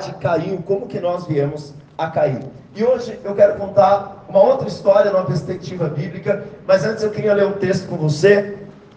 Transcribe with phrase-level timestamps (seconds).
[0.00, 2.40] humanidade caiu, como que nós viemos a cair.
[2.74, 7.34] E hoje eu quero contar uma outra história numa perspectiva bíblica, mas antes eu queria
[7.34, 8.56] ler um texto com você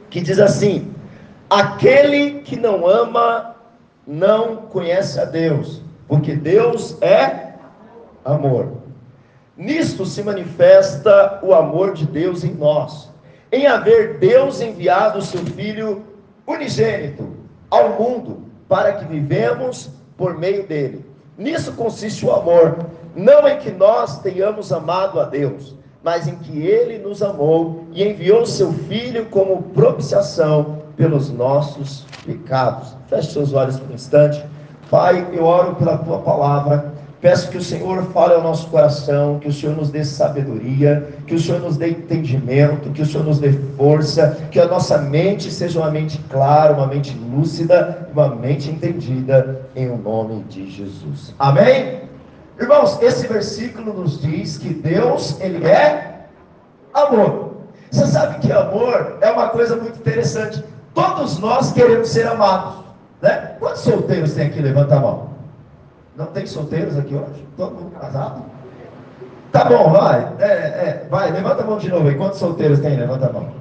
[0.10, 0.94] que diz assim:
[1.50, 3.55] Aquele que não ama
[4.08, 7.54] não conhece a Deus, porque Deus é
[8.24, 8.84] amor.
[9.58, 13.12] Nisto se manifesta o amor de Deus em nós,
[13.52, 16.04] em haver Deus enviado o seu Filho
[16.48, 17.36] unigênito
[17.70, 21.05] ao mundo para que vivemos por meio dele.
[21.38, 22.77] Nisso consiste o amor,
[23.15, 28.04] não em que nós tenhamos amado a Deus, mas em que ele nos amou e
[28.04, 32.95] enviou seu Filho como propiciação pelos nossos pecados.
[33.08, 34.44] Feche seus olhos por um instante.
[34.89, 36.92] Pai, eu oro pela tua palavra.
[37.23, 41.33] Peço que o Senhor fale ao nosso coração, que o Senhor nos dê sabedoria, que
[41.33, 45.49] o Senhor nos dê entendimento, que o Senhor nos dê força, que a nossa mente
[45.49, 51.33] seja uma mente clara, uma mente lúcida, uma mente entendida, em o nome de Jesus.
[51.39, 52.02] Amém?
[52.59, 56.25] Irmãos, esse versículo nos diz que Deus, Ele é
[56.93, 57.53] amor.
[57.89, 60.61] Você sabe que amor é uma coisa muito interessante.
[60.93, 62.83] Todos nós queremos ser amados.
[63.21, 63.55] Né?
[63.61, 64.59] Quantos solteiros tem aqui?
[64.59, 65.33] Levanta a mão.
[66.16, 67.45] Não tem solteiros aqui hoje?
[67.58, 68.44] Todo mundo casado?
[69.52, 70.33] Tá bom, vai.
[70.39, 72.16] É, é, vai, levanta a mão de novo aí.
[72.16, 72.97] Quantos solteiros tem?
[72.97, 73.52] Levanta a mão.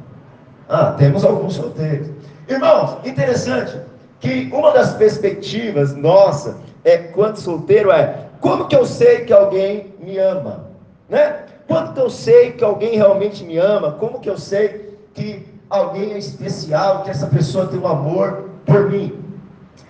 [0.69, 2.09] Ah, temos alguns solteiros.
[2.49, 3.79] Irmãos, interessante
[4.21, 9.95] que uma das perspectivas nossa é quanto solteiro é como que eu sei que alguém
[10.01, 10.67] me ama,
[11.09, 11.45] né?
[11.67, 13.93] Quando que eu sei que alguém realmente me ama?
[13.93, 18.91] Como que eu sei que alguém é especial, que essa pessoa tem um amor por
[18.91, 19.23] mim?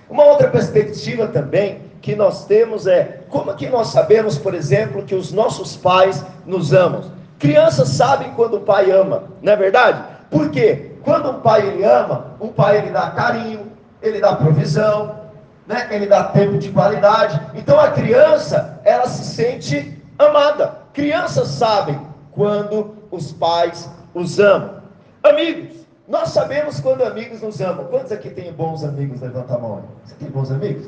[0.08, 5.14] Uma outra perspectiva também que nós temos é como que nós sabemos, por exemplo, que
[5.14, 7.12] os nossos pais nos amam?
[7.38, 10.02] Crianças sabem quando o pai ama, não é verdade?
[10.28, 10.96] Por quê?
[11.04, 15.20] Quando um pai ele ama, um pai ele dá carinho, ele dá provisão,
[15.66, 15.88] né?
[15.90, 17.40] ele dá tempo de qualidade.
[17.54, 20.78] Então a criança, ela se sente amada.
[20.92, 22.00] Crianças sabem
[22.32, 24.82] quando os pais os amam.
[25.22, 27.84] Amigos, nós sabemos quando amigos nos amam.
[27.86, 29.20] Quantos aqui têm bons amigos?
[29.20, 29.84] Levanta a mão.
[30.04, 30.86] Você tem bons amigos?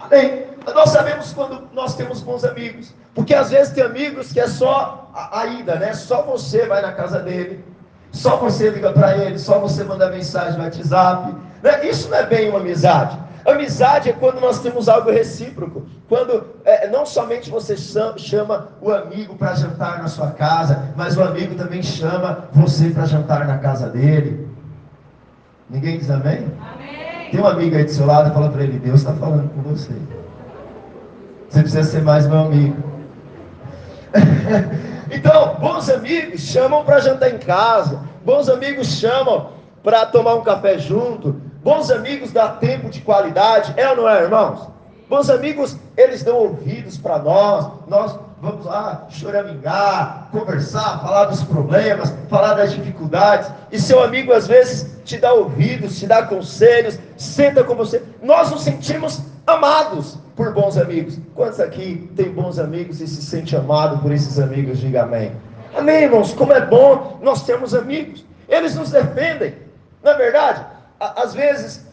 [0.00, 0.46] Amém.
[0.74, 5.10] Nós sabemos quando nós temos bons amigos, porque às vezes tem amigos que é só
[5.14, 5.94] a, a ida, né?
[5.94, 7.64] Só você vai na casa dele,
[8.12, 11.34] só você liga para ele, só você manda mensagem no WhatsApp.
[11.62, 11.88] Né?
[11.88, 13.18] Isso não é bem uma amizade.
[13.46, 15.86] Amizade é quando nós temos algo recíproco.
[16.08, 21.22] Quando é, não somente você chama o amigo para jantar na sua casa, mas o
[21.22, 24.48] amigo também chama você para jantar na casa dele.
[25.68, 26.52] Ninguém diz amém?
[26.60, 27.09] Amém.
[27.30, 29.92] Tem uma amiga aí do seu lado, fala para ele, Deus está falando com você.
[31.48, 32.76] Você precisa ser mais meu amigo.
[35.10, 38.00] então, bons amigos chamam para jantar em casa.
[38.24, 39.50] Bons amigos chamam
[39.82, 41.40] para tomar um café junto.
[41.62, 43.74] Bons amigos dá tempo de qualidade.
[43.76, 44.68] É ou não é, irmãos?
[45.08, 47.68] Bons amigos, eles dão ouvidos para nós.
[47.86, 53.50] Nós vamos lá choramingar, conversar, falar dos problemas, falar das dificuldades.
[53.70, 58.02] E seu amigo às vezes te dá ouvidos, te dá conselhos, senta com você.
[58.22, 61.18] Nós nos sentimos amados por bons amigos.
[61.34, 64.78] Quantos aqui tem bons amigos e se sente amado por esses amigos?
[64.78, 65.32] Diga amém.
[65.76, 66.32] Amém, irmãos.
[66.32, 68.24] Como é bom nós termos amigos.
[68.48, 69.54] Eles nos defendem.
[70.02, 70.64] Na é verdade,
[70.98, 71.86] às vezes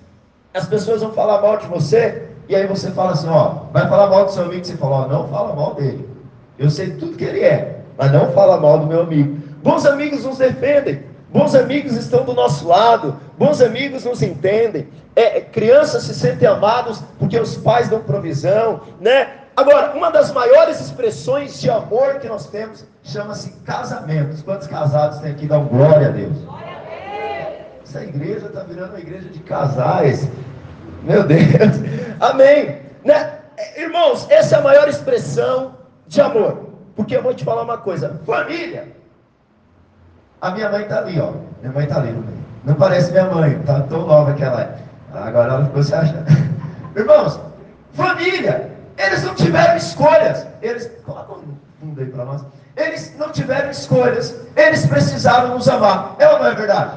[0.54, 4.08] as pessoas vão falar mal de você e aí você fala assim, ó, vai falar
[4.08, 6.17] mal do seu amigo, você fala, ó, não fala mal dele.
[6.58, 9.38] Eu sei tudo que ele é, mas não fala mal do meu amigo.
[9.64, 14.88] Bons amigos nos defendem, bons amigos estão do nosso lado, bons amigos nos entendem.
[15.16, 19.30] É, crianças se sentem amados porque os pais dão provisão, né?
[19.56, 24.44] Agora, uma das maiores expressões de amor que nós temos chama-se casamentos.
[24.44, 25.48] Quantos casados tem aqui?
[25.48, 26.38] Dão glória a Deus.
[26.44, 27.90] Glória a Deus.
[27.90, 30.30] Essa igreja está virando uma igreja de casais.
[31.02, 31.42] Meu Deus.
[32.20, 32.82] Amém.
[33.04, 33.32] Né?
[33.76, 35.74] Irmãos, essa é a maior expressão
[36.08, 36.68] de amor.
[36.96, 38.96] Porque eu vou te falar uma coisa: família.
[40.42, 41.34] A minha mãe está ali, ó.
[41.62, 42.38] Minha mãe está ali no meio.
[42.64, 44.78] Não parece minha mãe, tá tão nova que ela é.
[45.14, 46.26] Agora ela ficou se achando.
[46.96, 47.40] Irmãos,
[47.94, 48.72] família.
[48.98, 50.48] Eles não tiveram escolhas.
[50.62, 50.92] Eles.
[51.06, 51.44] Coloca um
[51.80, 52.44] fundo aí para nós.
[52.76, 54.40] Eles não tiveram escolhas.
[54.56, 56.16] Eles precisavam nos amar.
[56.20, 56.92] É ou não é verdade?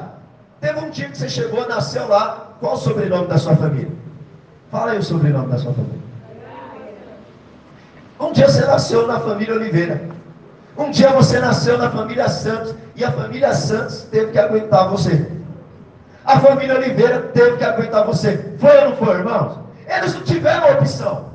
[0.59, 2.49] Teve um dia que você chegou, nasceu lá.
[2.59, 3.91] Qual o sobrenome da sua família?
[4.69, 5.99] Fala aí o sobrenome da sua família.
[8.61, 9.99] Você nasceu na família Oliveira.
[10.77, 12.75] Um dia você nasceu na família Santos.
[12.95, 15.31] E a família Santos teve que aguentar você.
[16.23, 18.53] A família Oliveira teve que aguentar você.
[18.59, 19.57] Foi ou não foi, irmãos?
[19.87, 21.31] Eles não tiveram opção.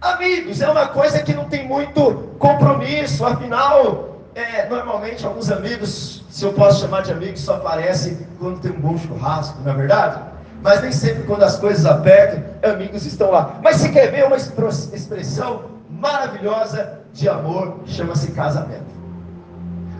[0.00, 3.24] Amigos, é uma coisa que não tem muito compromisso.
[3.24, 8.72] Afinal, é, normalmente alguns amigos, se eu posso chamar de amigos, só aparecem quando tem
[8.72, 10.20] um bom churrasco, não é verdade?
[10.60, 13.60] Mas nem sempre quando as coisas apertam, amigos estão lá.
[13.62, 18.98] Mas se quer ver uma expressão maravilhosa de amor, chama-se casamento.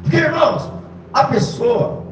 [0.03, 0.71] Porque, irmãos,
[1.13, 2.05] a pessoa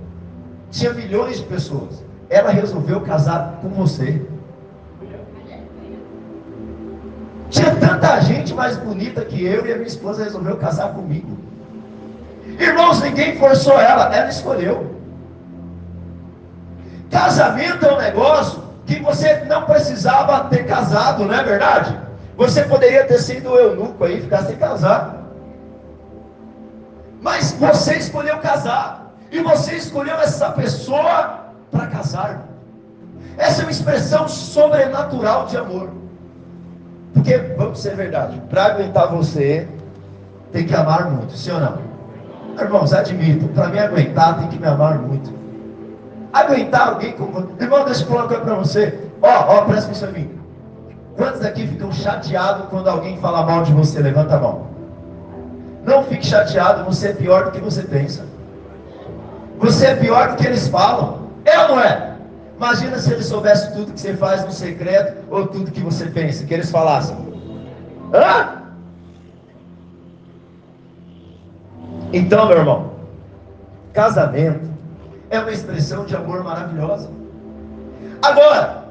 [0.71, 4.25] tinha milhões de pessoas, ela resolveu casar com você.
[7.51, 11.39] Tinha tanta gente mais bonita que eu e a minha esposa resolveu casar comigo.
[12.59, 14.97] Irmãos, ninguém forçou ela, ela escolheu.
[17.11, 22.06] Casamento é um negócio que você não precisava ter casado, não é verdade?
[22.37, 25.25] Você poderia ter sido eunuco aí, ficar sem casar.
[27.23, 29.15] Mas você escolheu casar.
[29.31, 32.47] E você escolheu essa pessoa para casar.
[33.39, 35.91] Essa é uma expressão sobrenatural de amor.
[37.15, 39.67] Porque, vamos ser verdade, para aguentar você,
[40.53, 41.79] tem que amar muito, sim ou não?
[42.59, 45.35] Irmãos, admito, para me aguentar, tem que me amar muito.
[46.33, 47.51] Aguentar alguém como.
[47.61, 48.99] Irmão, deixa eu coisa para você.
[49.23, 50.36] Ó, ó, presta atenção em mim.
[51.17, 54.01] Quantos aqui ficam chateados quando alguém fala mal de você?
[54.01, 54.67] Levanta a mão.
[55.85, 58.25] Não fique chateado, você é pior do que você pensa.
[59.59, 61.31] Você é pior do que eles falam.
[61.45, 62.17] É ou não é?
[62.57, 66.45] Imagina se eles soubessem tudo que você faz no secreto ou tudo que você pensa,
[66.45, 67.17] que eles falassem.
[68.13, 68.63] Hã?
[72.13, 72.93] Então, meu irmão,
[73.93, 74.69] casamento
[75.31, 77.11] é uma expressão de amor maravilhosa.
[78.23, 78.86] Agora,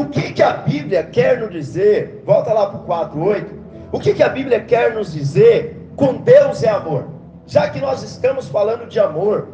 [0.00, 2.22] o que, que a Bíblia quer nos dizer?
[2.24, 3.46] Volta lá para o 4,8.
[3.92, 7.08] O que, que a Bíblia quer nos dizer com Deus é amor?
[7.46, 9.48] Já que nós estamos falando de amor,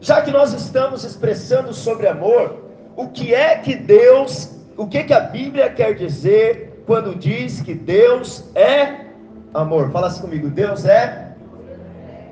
[0.00, 2.64] já que nós estamos expressando sobre amor,
[2.96, 7.74] o que é que Deus, o que, que a Bíblia quer dizer quando diz que
[7.74, 9.06] Deus é
[9.52, 9.92] amor?
[9.92, 11.34] Fala assim comigo, Deus é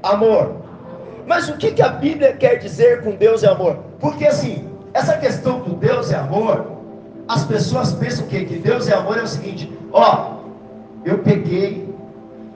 [0.03, 0.57] amor.
[1.27, 3.79] Mas o que, que a Bíblia quer dizer com Deus é amor?
[4.01, 6.72] Porque assim, essa questão do Deus é amor,
[7.33, 10.35] as pessoas pensam que, que Deus é amor é o seguinte: ó,
[11.03, 11.93] eu peguei,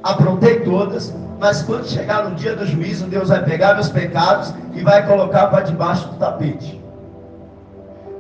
[0.03, 4.83] aprontei todas, mas quando chegar no dia do juízo, Deus vai pegar meus pecados e
[4.83, 6.79] vai colocar para debaixo do tapete.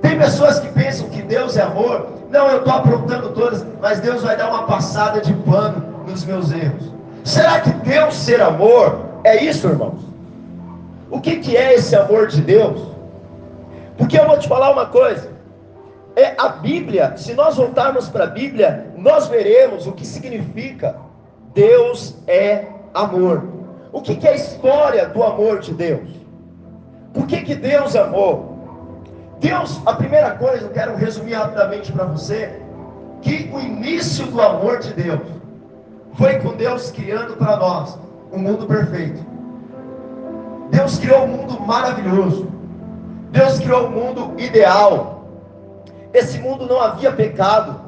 [0.00, 2.08] Tem pessoas que pensam que Deus é amor.
[2.30, 6.50] Não, eu estou aprontando todas, mas Deus vai dar uma passada de pano nos meus
[6.52, 6.90] erros.
[7.22, 10.00] Será que Deus ser amor é isso, irmãos?
[11.10, 12.80] O que, que é esse amor de Deus?
[13.98, 15.35] Porque eu vou te falar uma coisa.
[16.16, 20.96] É a Bíblia, se nós voltarmos para a Bíblia, nós veremos o que significa
[21.52, 22.64] Deus é
[22.94, 23.44] amor.
[23.92, 26.08] O que, que é a história do amor de Deus?
[27.12, 28.56] Por que, que Deus amou?
[29.40, 32.60] Deus, a primeira coisa, eu quero resumir rapidamente para você,
[33.20, 35.20] que o início do amor de Deus
[36.14, 37.98] foi com Deus criando para nós
[38.32, 39.24] um mundo perfeito.
[40.70, 42.50] Deus criou um mundo maravilhoso.
[43.30, 45.15] Deus criou um mundo ideal.
[46.16, 47.78] Esse mundo não havia pecado.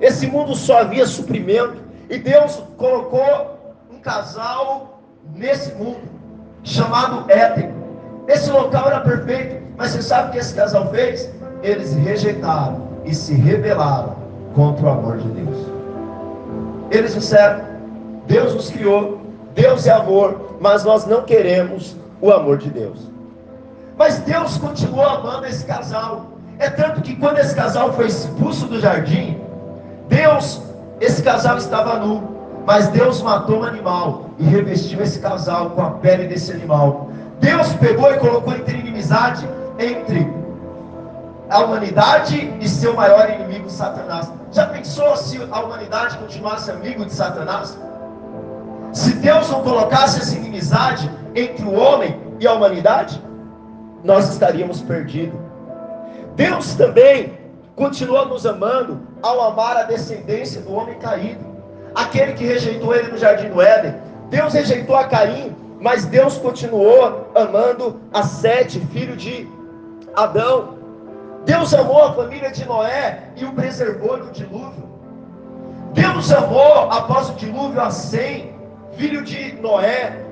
[0.00, 1.76] Esse mundo só havia suprimento.
[2.08, 5.00] E Deus colocou um casal
[5.36, 6.00] nesse mundo,
[6.64, 7.72] chamado Éden.
[8.26, 9.62] Esse local era perfeito.
[9.76, 11.30] Mas você sabe o que esse casal fez?
[11.62, 14.16] Eles rejeitaram e se rebelaram
[14.52, 15.66] contra o amor de Deus.
[16.90, 17.64] Eles disseram:
[18.26, 19.20] Deus nos criou,
[19.54, 23.08] Deus é amor, mas nós não queremos o amor de Deus.
[23.96, 26.29] Mas Deus continuou amando esse casal.
[26.60, 29.40] É tanto que quando esse casal foi expulso do jardim,
[30.08, 30.62] Deus,
[31.00, 32.22] esse casal estava nu,
[32.66, 37.08] mas Deus matou um animal e revestiu esse casal com a pele desse animal.
[37.40, 39.48] Deus pegou e colocou entre inimizade
[39.78, 40.30] entre
[41.48, 44.30] a humanidade e seu maior inimigo, Satanás.
[44.52, 47.78] Já pensou se a humanidade continuasse amigo de Satanás?
[48.92, 53.20] Se Deus não colocasse essa inimizade entre o homem e a humanidade,
[54.04, 55.49] nós estaríamos perdidos.
[56.40, 57.38] Deus também
[57.76, 61.44] continuou nos amando ao amar a descendência do homem caído,
[61.94, 63.94] aquele que rejeitou ele no jardim do Éden.
[64.30, 69.46] Deus rejeitou a Caim, mas Deus continuou amando a Sete, filho de
[70.16, 70.78] Adão.
[71.44, 74.88] Deus amou a família de Noé e o preservou do dilúvio.
[75.92, 78.54] Deus amou após o dilúvio a Sem,
[78.92, 80.24] filho de Noé.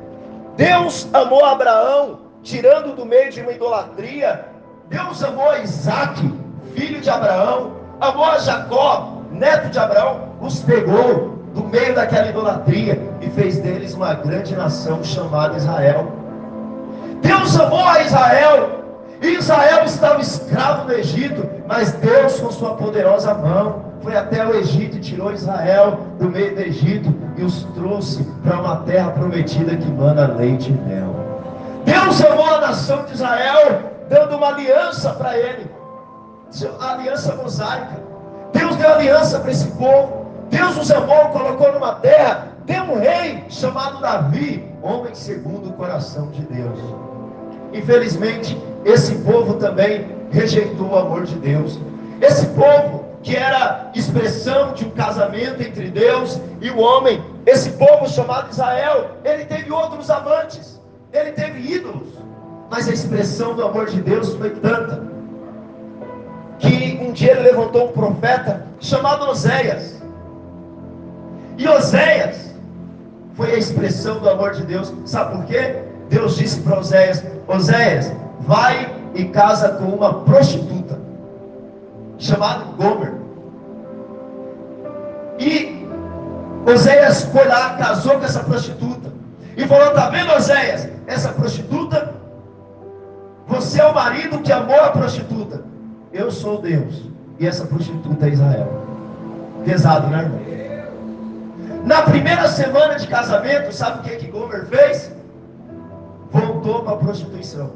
[0.57, 4.48] Deus amou Abraão, tirando do meio de uma idolatria.
[4.88, 6.33] Deus amou a Isaac,
[6.75, 7.73] filho de Abraão.
[8.00, 10.28] Amou a Jacó, neto de Abraão.
[10.40, 16.12] Os pegou do meio daquela idolatria e fez deles uma grande nação chamada Israel.
[17.23, 18.78] Deus amou a Israel
[19.21, 24.99] Israel estava escravo no Egito, mas Deus, com sua poderosa mão, foi até o Egito
[24.99, 29.90] e tirou Israel do meio do Egito e os trouxe para uma terra prometida que
[29.90, 31.14] manda leite e mel.
[31.85, 35.71] Deus amou a nação de Israel, dando uma aliança para ele,
[36.81, 38.03] aliança mosaica.
[38.53, 40.27] Deus deu aliança para esse povo.
[40.50, 46.29] Deus os amou, colocou numa terra, tem um rei chamado Davi, homem segundo o coração
[46.31, 46.79] de Deus.
[47.73, 51.79] Infelizmente, esse povo também rejeitou o amor de Deus.
[52.21, 58.09] Esse povo que era expressão de um casamento entre Deus e o homem, esse povo
[58.09, 60.81] chamado Israel, ele teve outros amantes,
[61.12, 62.09] ele teve ídolos,
[62.70, 65.02] mas a expressão do amor de Deus foi tanta
[66.58, 70.02] que um dia ele levantou um profeta chamado Oséias.
[71.56, 72.54] E Oséias
[73.34, 74.92] foi a expressão do amor de Deus.
[75.04, 75.76] Sabe por quê?
[76.08, 80.98] Deus disse para Oséias: Oséias, vai e casa com uma prostituta
[82.18, 83.14] chamada Gomer.
[85.38, 85.87] E
[86.66, 89.12] Oséias foi lá, casou com essa prostituta.
[89.56, 90.88] E falou: Está vendo, Oséias?
[91.06, 92.14] Essa prostituta,
[93.49, 95.64] você é o marido que amou a prostituta.
[96.12, 97.02] Eu sou Deus.
[97.38, 98.85] E essa prostituta é Israel.
[99.64, 100.59] Pesado, né, irmão?
[101.85, 105.12] Na primeira semana de casamento, sabe o que, que Gomer fez?
[106.31, 107.71] Voltou para a prostituição.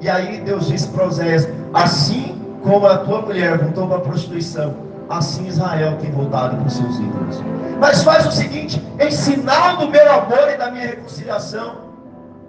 [0.00, 4.74] E aí Deus disse para Oséias: Assim como a tua mulher voltou para a prostituição,
[5.08, 7.42] assim Israel tem voltado para os seus ídolos.
[7.78, 11.76] Mas faz o seguinte: em sinal do meu amor e da minha reconciliação,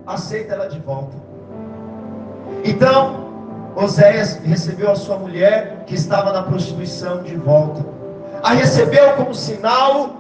[0.06, 1.27] aceita ela de volta.
[2.64, 3.28] Então,
[3.76, 7.86] Oséias recebeu a sua mulher que estava na prostituição de volta.
[8.42, 10.16] A recebeu como sinal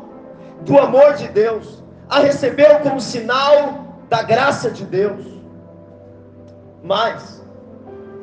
[0.62, 1.84] do amor de Deus.
[2.10, 5.26] A recebeu como sinal da graça de Deus.
[6.84, 7.44] Mas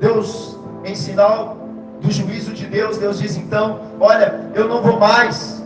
[0.00, 1.56] Deus, em sinal
[2.00, 5.64] do juízo de Deus, Deus diz então: Olha, eu não vou mais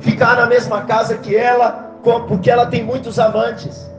[0.00, 1.92] ficar na mesma casa que ela,
[2.28, 3.90] porque ela tem muitos amantes.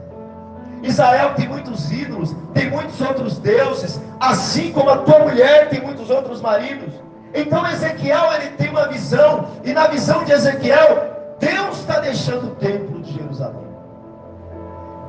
[0.88, 6.10] Israel tem muitos ídolos, tem muitos outros deuses, assim como a tua mulher tem muitos
[6.10, 6.94] outros maridos.
[7.34, 12.56] Então Ezequiel ele tem uma visão, e na visão de Ezequiel, Deus está deixando o
[12.56, 13.67] templo de Jerusalém.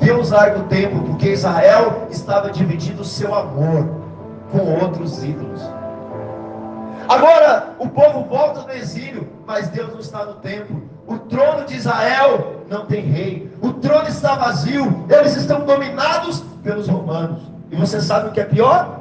[0.00, 3.88] Deus larga o templo, porque Israel estava dividindo o seu amor
[4.52, 5.62] com outros ídolos.
[7.08, 10.82] Agora o povo volta do exílio, mas Deus não está no templo.
[11.08, 13.50] O trono de Israel não tem rei.
[13.62, 15.04] O trono está vazio.
[15.08, 17.40] Eles estão dominados pelos romanos.
[17.70, 18.96] E você sabe o que é pior?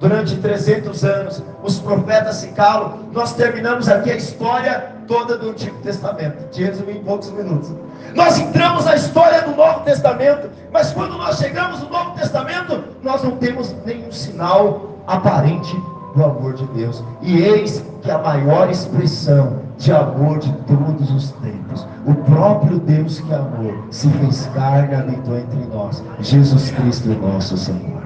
[0.00, 2.98] Durante 300 anos, os profetas se calam.
[3.12, 6.50] Nós terminamos aqui a história toda do Antigo Testamento.
[6.50, 7.72] Te resumir em poucos minutos.
[8.14, 13.22] Nós entramos na história do Novo Testamento, mas quando nós chegamos no Novo Testamento, nós
[13.22, 15.74] não temos nenhum sinal aparente
[16.14, 17.02] do amor de Deus.
[17.22, 23.20] E eis que a maior expressão de amor de todos os tempos, o próprio Deus
[23.20, 28.02] que amou, se fez carne habitou entre nós, Jesus Cristo, nosso Senhor.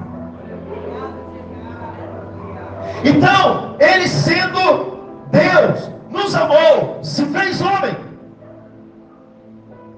[3.03, 4.99] Então, ele sendo
[5.31, 7.97] Deus, nos amou, se fez homem.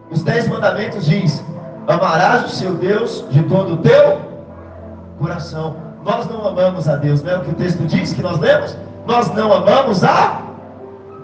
[0.10, 1.44] Os dez mandamentos diz:
[1.88, 4.22] amarás o seu Deus de todo o teu
[5.20, 5.76] coração.
[6.06, 8.78] Nós não amamos a Deus, não é o que o texto diz que nós lemos?
[9.06, 10.42] Nós não amamos a,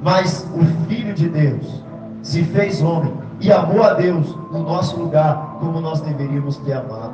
[0.02, 1.84] mas o Filho de Deus
[2.24, 7.14] se fez homem e amou a Deus no nosso lugar, como nós deveríamos ter amado.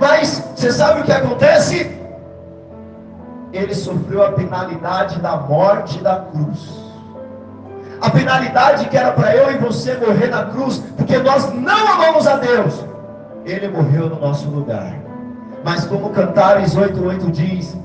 [0.00, 1.90] Mas você sabe o que acontece?
[3.52, 6.80] Ele sofreu a penalidade da morte da cruz.
[8.00, 12.26] A penalidade que era para eu e você morrer na cruz, porque nós não amamos
[12.26, 12.84] a Deus.
[13.44, 14.96] Ele morreu no nosso lugar.
[15.64, 17.76] Mas como Cantares 8:8 diz,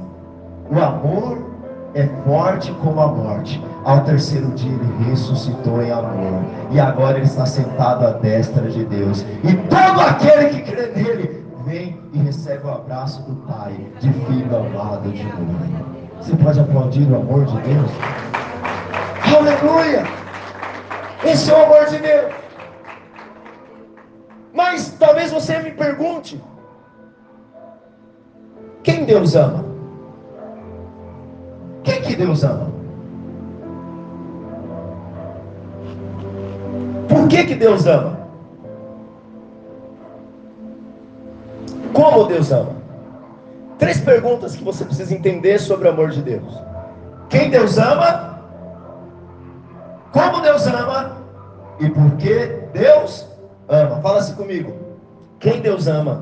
[0.72, 1.47] o amor
[1.98, 3.64] é forte como a morte.
[3.84, 6.44] Ao terceiro dia ele ressuscitou em amor.
[6.72, 9.26] E agora ele está sentado à destra de Deus.
[9.44, 14.56] E todo aquele que crê nele vem e recebe o abraço do Pai, de filho
[14.56, 15.86] amado de mãe.
[16.22, 17.92] Você pode aplaudir o amor de Deus?
[19.36, 20.04] Aleluia!
[21.26, 22.34] Esse é o amor de Deus.
[24.54, 26.42] Mas talvez você me pergunte:
[28.84, 29.77] quem Deus ama?
[31.88, 32.68] Quem que Deus ama?
[37.08, 38.18] Por que que Deus ama?
[41.94, 42.76] Como Deus ama?
[43.80, 46.62] Três perguntas que você precisa entender sobre o amor de Deus.
[47.30, 48.42] Quem Deus ama?
[50.12, 51.22] Como Deus ama?
[51.80, 53.26] E por que Deus
[53.70, 54.02] ama?
[54.02, 54.74] Fala assim comigo.
[55.40, 56.22] Quem Deus ama?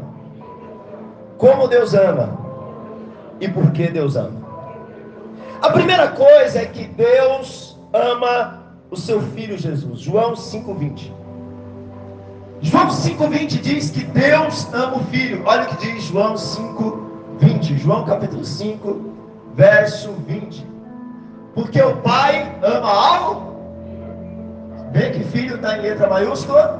[1.40, 2.46] Como Deus ama?
[3.40, 4.45] e por que Deus ama.
[5.66, 8.60] A primeira coisa é que Deus ama
[8.92, 10.00] o seu filho Jesus.
[10.00, 11.12] João 5:20.
[12.62, 15.42] João 5:20 diz que Deus ama o filho.
[15.44, 17.80] Olha o que diz João 5:20.
[17.80, 19.12] João capítulo 5,
[19.56, 20.64] verso 20.
[21.56, 23.56] Porque o Pai ama ao
[24.92, 26.80] Vê que filho está em letra maiúscula?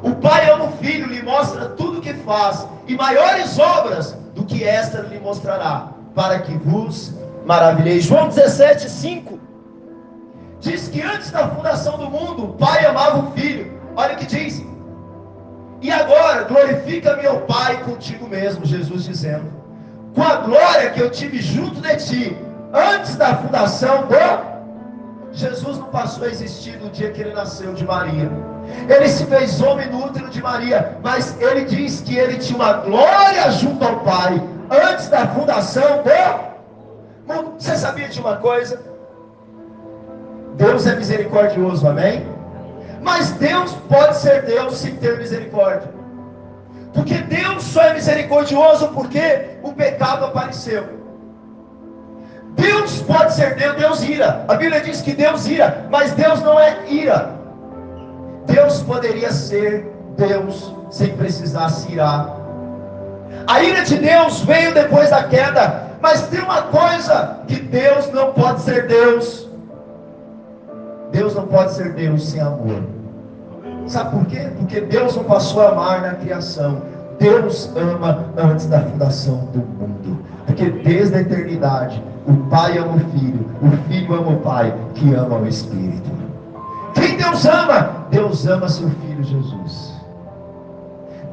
[0.00, 4.44] O pai ama o filho, lhe mostra tudo o que faz, e maiores obras do
[4.44, 7.12] que esta lhe mostrará, para que vos
[7.44, 8.04] maravilheis.
[8.04, 9.38] João 17, 5
[10.60, 13.72] diz que antes da fundação do mundo, o pai amava o filho.
[13.96, 14.64] Olha o que diz.
[15.84, 19.52] E agora glorifica meu Pai contigo mesmo, Jesus dizendo,
[20.14, 22.38] com a glória que eu tive junto de ti,
[22.72, 24.54] antes da fundação do.
[25.32, 28.30] Jesus não passou a existir no dia que ele nasceu de Maria.
[28.88, 32.72] Ele se fez homem no útero de Maria, mas ele diz que ele tinha uma
[32.74, 36.53] glória junto ao Pai, antes da fundação do
[37.58, 38.82] Você sabia de uma coisa?
[40.56, 42.26] Deus é misericordioso, amém?
[43.00, 45.90] Mas Deus pode ser Deus sem ter misericórdia.
[46.92, 50.84] Porque Deus só é misericordioso porque o pecado apareceu.
[52.56, 54.44] Deus pode ser Deus, Deus ira.
[54.46, 57.34] A Bíblia diz que Deus ira, mas Deus não é ira.
[58.46, 62.36] Deus poderia ser Deus sem precisar se irar.
[63.46, 68.34] A ira de Deus veio depois da queda, mas tem uma coisa que Deus não
[68.34, 69.48] pode ser Deus.
[71.10, 72.82] Deus não pode ser Deus sem amor.
[73.86, 74.50] Sabe por quê?
[74.58, 76.82] Porque Deus não passou a amar na criação.
[77.18, 80.18] Deus ama antes da fundação do mundo.
[80.44, 85.14] Porque desde a eternidade, o Pai ama o Filho, o Filho ama o Pai, que
[85.14, 86.10] ama o Espírito.
[86.92, 88.04] Quem Deus ama?
[88.10, 89.93] Deus ama seu Filho Jesus.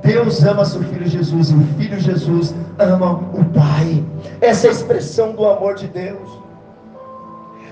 [0.01, 4.03] Deus ama seu Filho Jesus e o Filho Jesus ama o Pai.
[4.41, 6.41] Essa é a expressão do amor de Deus.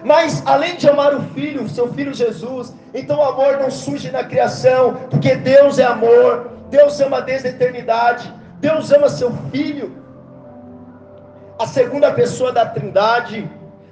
[0.03, 4.23] Mas além de amar o Filho, seu Filho Jesus, então o amor não surge na
[4.23, 9.91] criação, porque Deus é amor, Deus ama desde a eternidade, Deus ama seu Filho,
[11.57, 13.49] a segunda pessoa da Trindade,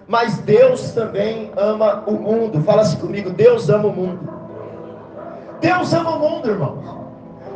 [0.08, 2.62] mas Deus também ama o mundo.
[2.62, 4.30] Fala-se comigo, Deus ama o mundo.
[5.60, 7.07] Deus ama o mundo, irmãos.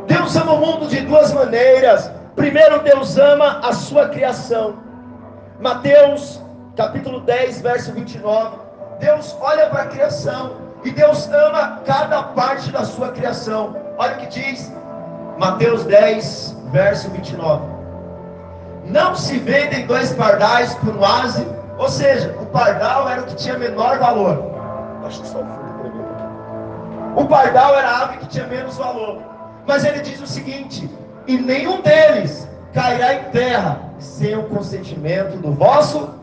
[0.06, 2.10] Deus ama o mundo de duas maneiras.
[2.34, 4.74] Primeiro, Deus ama a sua criação.
[5.60, 6.42] Mateus
[6.76, 8.56] capítulo 10, verso 29.
[8.98, 10.52] Deus olha para a criação
[10.84, 13.76] e Deus ama cada parte da sua criação.
[13.98, 14.72] Olha o que diz
[15.38, 17.62] Mateus 10, verso 29.
[18.86, 21.46] Não se vendem dois pardais por um ase,
[21.78, 24.52] ou seja, o pardal era o que tinha menor valor.
[25.04, 26.02] Acho que só o fundo
[27.16, 29.31] O pardal era a ave que tinha menos valor.
[29.66, 30.90] Mas ele diz o seguinte:
[31.26, 36.22] e nenhum deles cairá em terra sem o consentimento do vosso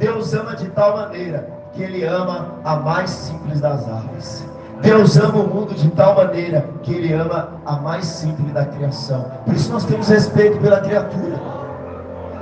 [0.00, 4.48] Deus ama de tal maneira que Ele ama a mais simples das aves.
[4.80, 9.30] Deus ama o mundo de tal maneira que Ele ama a mais simples da criação.
[9.44, 11.38] Por isso nós temos respeito pela criatura.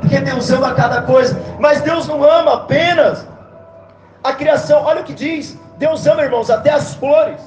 [0.01, 1.37] Porque Deus ama cada coisa.
[1.59, 3.27] Mas Deus não ama apenas
[4.23, 4.85] a criação.
[4.85, 5.59] Olha o que diz.
[5.79, 7.41] Deus ama, irmãos, até as flores.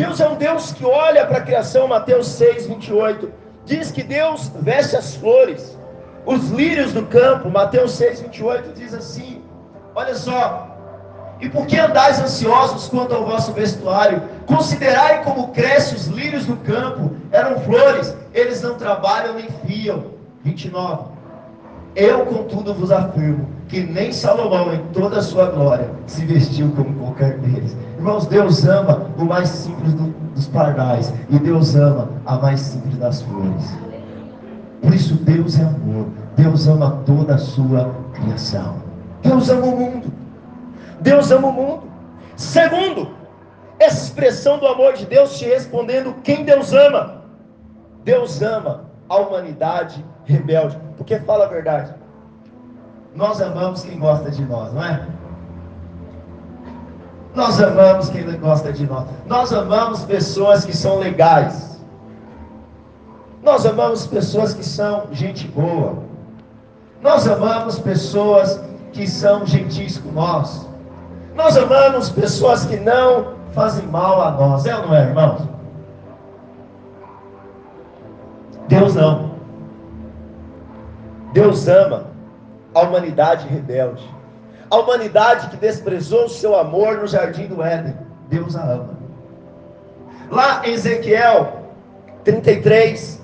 [0.00, 3.32] Deus é um Deus que olha para a criação, Mateus 6, 28.
[3.64, 5.78] Diz que Deus veste as flores
[6.24, 9.42] os lírios do campo, Mateus 6, 28 diz assim:
[9.94, 10.68] Olha só,
[11.40, 14.22] e por que andais ansiosos quanto ao vosso vestuário?
[14.46, 20.18] Considerai como crescem os lírios do campo, eram flores, eles não trabalham nem fiam.
[20.42, 21.09] 29.
[21.96, 26.92] Eu, contudo, vos afirmo que nem Salomão, em toda a sua glória, se vestiu como
[26.98, 27.76] qualquer deles.
[27.96, 32.96] Irmãos, Deus ama o mais simples do, dos pardais, e Deus ama a mais simples
[32.98, 33.76] das flores.
[34.82, 36.06] Por isso, Deus é amor.
[36.36, 38.76] Deus ama toda a sua criação.
[39.22, 40.12] Deus ama o mundo.
[41.00, 41.82] Deus ama o mundo.
[42.36, 43.08] Segundo,
[43.78, 47.22] expressão do amor de Deus te respondendo quem Deus ama.
[48.04, 50.78] Deus ama a humanidade rebelde.
[50.96, 51.94] Porque fala a verdade.
[53.14, 55.06] Nós amamos quem gosta de nós, não é?
[57.34, 59.06] Nós amamos quem gosta de nós.
[59.26, 61.80] Nós amamos pessoas que são legais.
[63.42, 65.98] Nós amamos pessoas que são gente boa.
[67.00, 68.60] Nós amamos pessoas
[68.92, 70.68] que são gentis com nós.
[71.34, 74.66] Nós amamos pessoas que não fazem mal a nós.
[74.66, 75.42] É ou não é, irmãos?
[78.68, 79.29] Deus não.
[81.32, 82.08] Deus ama
[82.74, 84.02] a humanidade rebelde.
[84.70, 87.96] A humanidade que desprezou o seu amor no jardim do Éden.
[88.28, 88.98] Deus a ama.
[90.30, 91.60] Lá em Ezequiel
[92.24, 93.20] 33,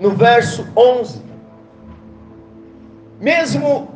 [0.00, 1.22] no verso 11.
[3.20, 3.88] Mesmo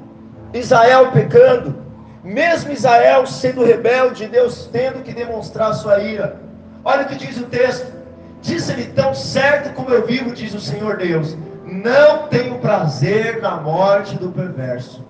[0.53, 1.75] Israel pecando,
[2.23, 6.41] mesmo Israel sendo rebelde, Deus tendo que demonstrar sua ira.
[6.85, 7.91] Olha o que diz o texto:
[8.43, 11.37] Disse-lhe tão certo como eu vivo, diz o Senhor Deus:
[11.71, 15.05] Não tenho prazer na morte do perverso,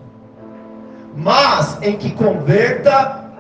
[1.17, 3.31] mas em que converta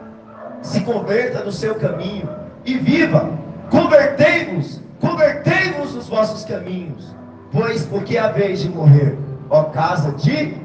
[0.62, 2.28] se converta do seu caminho
[2.64, 3.30] e viva.
[3.70, 7.14] Convertei-vos, convertei-vos dos vossos caminhos,
[7.52, 9.18] pois porque é a vez de morrer,
[9.50, 10.56] ó casa de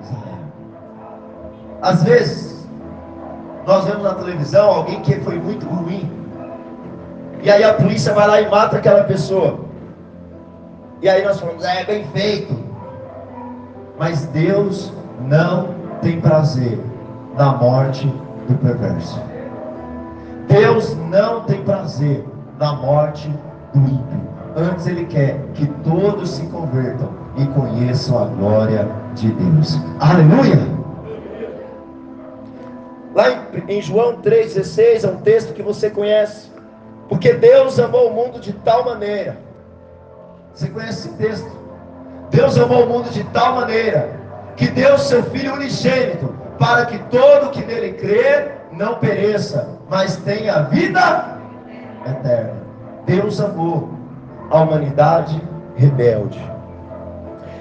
[0.00, 0.38] Israel.
[1.82, 2.68] Às vezes,
[3.66, 6.10] nós vemos na televisão alguém que foi muito ruim,
[7.42, 9.67] e aí a polícia vai lá e mata aquela pessoa.
[11.00, 12.54] E aí nós falamos, é bem feito.
[13.98, 14.92] Mas Deus
[15.28, 16.78] não tem prazer
[17.36, 18.06] na morte
[18.48, 19.20] do perverso.
[20.48, 22.24] Deus não tem prazer
[22.58, 23.28] na morte
[23.74, 24.28] do ímpio.
[24.56, 29.78] Antes Ele quer que todos se convertam e conheçam a glória de Deus.
[30.00, 30.78] Aleluia!
[33.14, 36.50] Lá em, João 3,16 é um texto que você conhece.
[37.08, 39.47] Porque Deus amou o mundo de tal maneira.
[40.58, 41.48] Você conhece esse texto?
[42.30, 44.10] Deus amou o mundo de tal maneira
[44.56, 50.62] que deu seu Filho unigênito para que todo que nele crê não pereça, mas tenha
[50.62, 51.38] vida
[52.04, 52.54] eterna.
[53.06, 53.88] Deus amou
[54.50, 55.40] a humanidade
[55.76, 56.40] rebelde.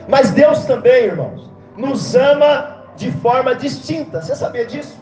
[0.10, 4.24] Mas Deus também, irmãos, nos ama de forma distinta.
[4.24, 5.00] Você sabia disso?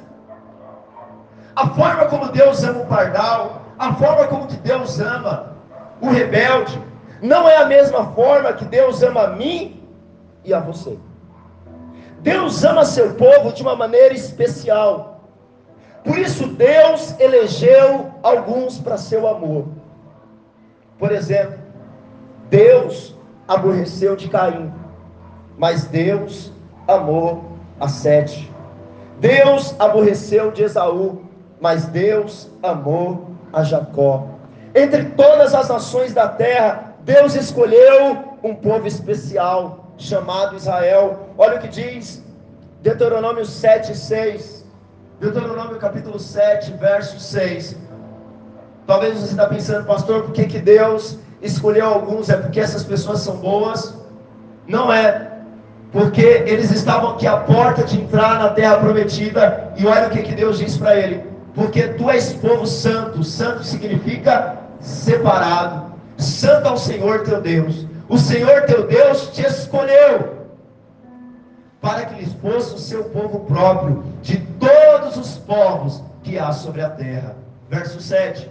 [1.55, 5.55] A forma como Deus ama o pardal, a forma como que Deus ama
[6.01, 6.77] o rebelde,
[7.21, 9.83] não é a mesma forma que Deus ama a mim
[10.43, 10.97] e a você.
[12.19, 15.21] Deus ama seu povo de uma maneira especial.
[16.03, 19.65] Por isso Deus elegeu alguns para seu amor.
[20.97, 21.59] Por exemplo,
[22.49, 23.15] Deus
[23.47, 24.71] aborreceu de Caim,
[25.57, 26.51] mas Deus
[26.87, 28.51] amou a Sete.
[29.19, 31.21] Deus aborreceu de Esaú,
[31.59, 34.27] mas Deus amou a Jacó.
[34.73, 41.29] Entre todas as nações da terra, Deus escolheu um povo especial, chamado Israel.
[41.37, 42.23] Olha o que diz
[42.81, 44.65] Deuteronômio 7, 6.
[45.19, 47.77] Deuteronômio capítulo 7, verso 6.
[48.87, 52.27] Talvez você está pensando, pastor, por que, que Deus escolheu alguns?
[52.29, 53.95] É porque essas pessoas são boas?
[54.67, 55.31] Não é.
[55.91, 59.71] Porque eles estavam aqui à porta de entrar na terra prometida.
[59.77, 63.23] E olha o que, que Deus diz para ele: porque tu és povo santo.
[63.23, 65.94] Santo significa separado.
[66.17, 67.85] Santo ao Senhor teu Deus.
[68.07, 70.35] O Senhor teu Deus te escolheu
[71.81, 76.81] para que lhes fosse o seu povo próprio de todos os povos que há sobre
[76.81, 77.35] a terra.
[77.69, 78.49] Verso 7.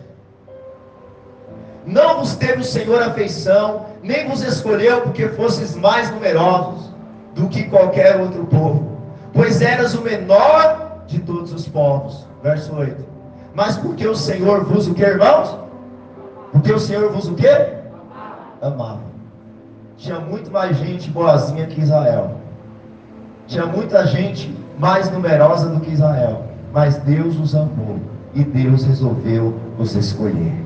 [1.86, 6.90] Não vos teve o Senhor afeição, nem vos escolheu porque fosses mais numerosos
[7.34, 8.98] do que qualquer outro povo,
[9.32, 13.02] pois eras o menor de todos os povos verso 8.
[13.54, 15.56] Mas porque o Senhor vos o que, irmãos?
[16.54, 17.48] Porque o Senhor vos o que?
[18.62, 19.00] Amava.
[19.96, 22.36] Tinha muito mais gente boazinha que Israel.
[23.48, 26.44] Tinha muita gente mais numerosa do que Israel.
[26.72, 27.98] Mas Deus os amou.
[28.34, 30.64] E Deus resolveu os escolher.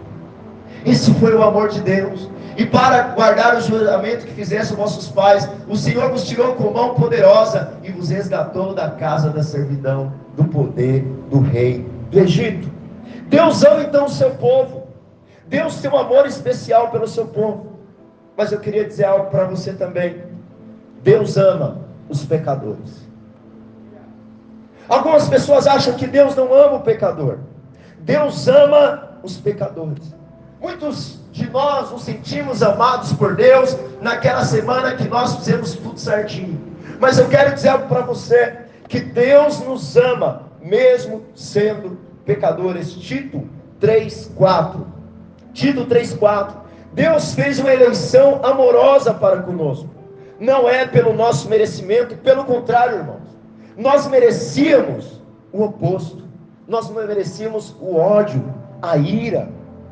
[0.85, 2.29] Esse foi o amor de Deus.
[2.59, 6.95] E para guardar o juramento que fizessem vossos pais, o Senhor vos tirou com mão
[6.95, 12.69] poderosa e vos resgatou da casa da servidão do poder do rei do Egito.
[13.29, 14.78] Deus ama então o seu povo.
[15.49, 17.79] Deus tem um amor especial pelo seu povo.
[18.37, 20.23] Mas eu queria dizer algo para você também.
[21.03, 23.09] Deus ama os pecadores.
[24.89, 27.39] Algumas pessoas acham que Deus não ama o pecador.
[28.01, 30.15] Deus ama os pecadores.
[30.61, 36.61] Muitos de nós nos sentimos amados por Deus naquela semana que nós fizemos tudo certinho.
[37.01, 38.59] Mas eu quero dizer algo para você
[38.89, 42.93] que Deus nos ama, mesmo sendo pecadores.
[42.93, 43.49] Tito
[43.81, 44.98] 3,4.
[45.59, 46.53] Tito 3,4.
[46.93, 49.89] Deus fez uma eleição amorosa para conosco.
[50.39, 53.37] Não é pelo nosso merecimento, pelo contrário, irmãos.
[53.77, 55.21] Nós merecíamos
[55.53, 56.23] o oposto.
[56.69, 58.43] Nós merecíamos o ódio,
[58.81, 59.49] a ira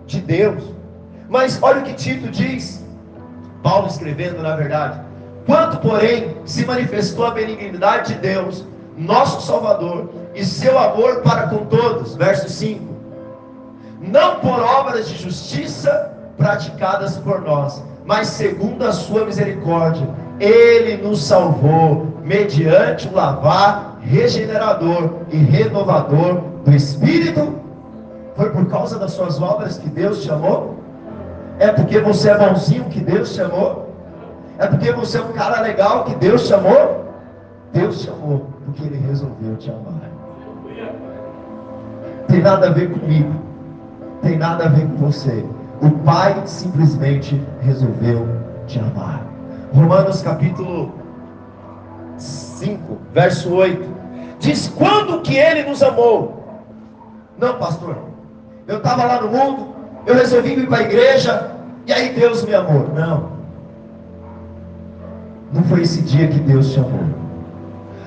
[0.07, 0.62] de Deus.
[1.29, 2.85] Mas olha o que Tito diz.
[3.61, 5.00] Paulo escrevendo, na verdade.
[5.46, 8.64] Quanto, porém, se manifestou a benignidade de Deus,
[8.96, 12.14] nosso Salvador, e seu amor para com todos.
[12.14, 12.95] Verso 5.
[14.00, 21.24] Não por obras de justiça praticadas por nós, mas segundo a sua misericórdia, ele nos
[21.24, 27.54] salvou mediante o lavar regenerador e renovador do Espírito.
[28.37, 30.76] Foi por causa das suas obras que Deus te amou?
[31.59, 33.90] É porque você é bonzinho que Deus te amou?
[34.59, 37.06] É porque você é um cara legal que Deus te amou?
[37.72, 40.11] Deus te amou porque Ele resolveu te amar.
[42.28, 43.32] Tem nada a ver comigo,
[44.22, 45.44] tem nada a ver com você.
[45.81, 48.26] O Pai simplesmente resolveu
[48.66, 49.26] te amar.
[49.72, 50.92] Romanos capítulo
[52.18, 53.88] 5, verso 8.
[54.38, 56.44] Diz: Quando que Ele nos amou?
[57.38, 57.96] Não, pastor.
[58.66, 59.68] Eu estava lá no mundo,
[60.07, 61.52] eu resolvi ir para a igreja,
[61.87, 62.88] e aí Deus me amou.
[62.94, 63.37] Não.
[65.52, 67.05] Não foi esse dia que Deus te amou.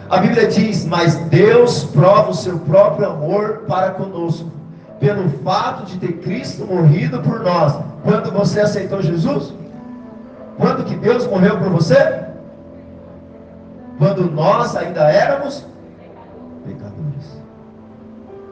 [0.10, 4.50] A Bíblia diz: Mas Deus prova o seu próprio amor para conosco,
[5.00, 7.78] pelo fato de ter Cristo morrido por nós.
[8.04, 9.54] Quando você aceitou Jesus?
[10.58, 12.26] Quando que Deus morreu por você?
[13.98, 15.66] Quando nós ainda éramos
[16.66, 17.40] pecadores.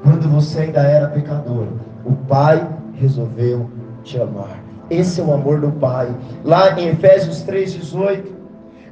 [0.04, 1.68] Quando você ainda era pecador,
[2.06, 3.70] o Pai resolveu
[4.04, 4.58] te amar.
[4.90, 6.14] Esse é o amor do Pai.
[6.46, 8.24] Lá em Efésios 3,18,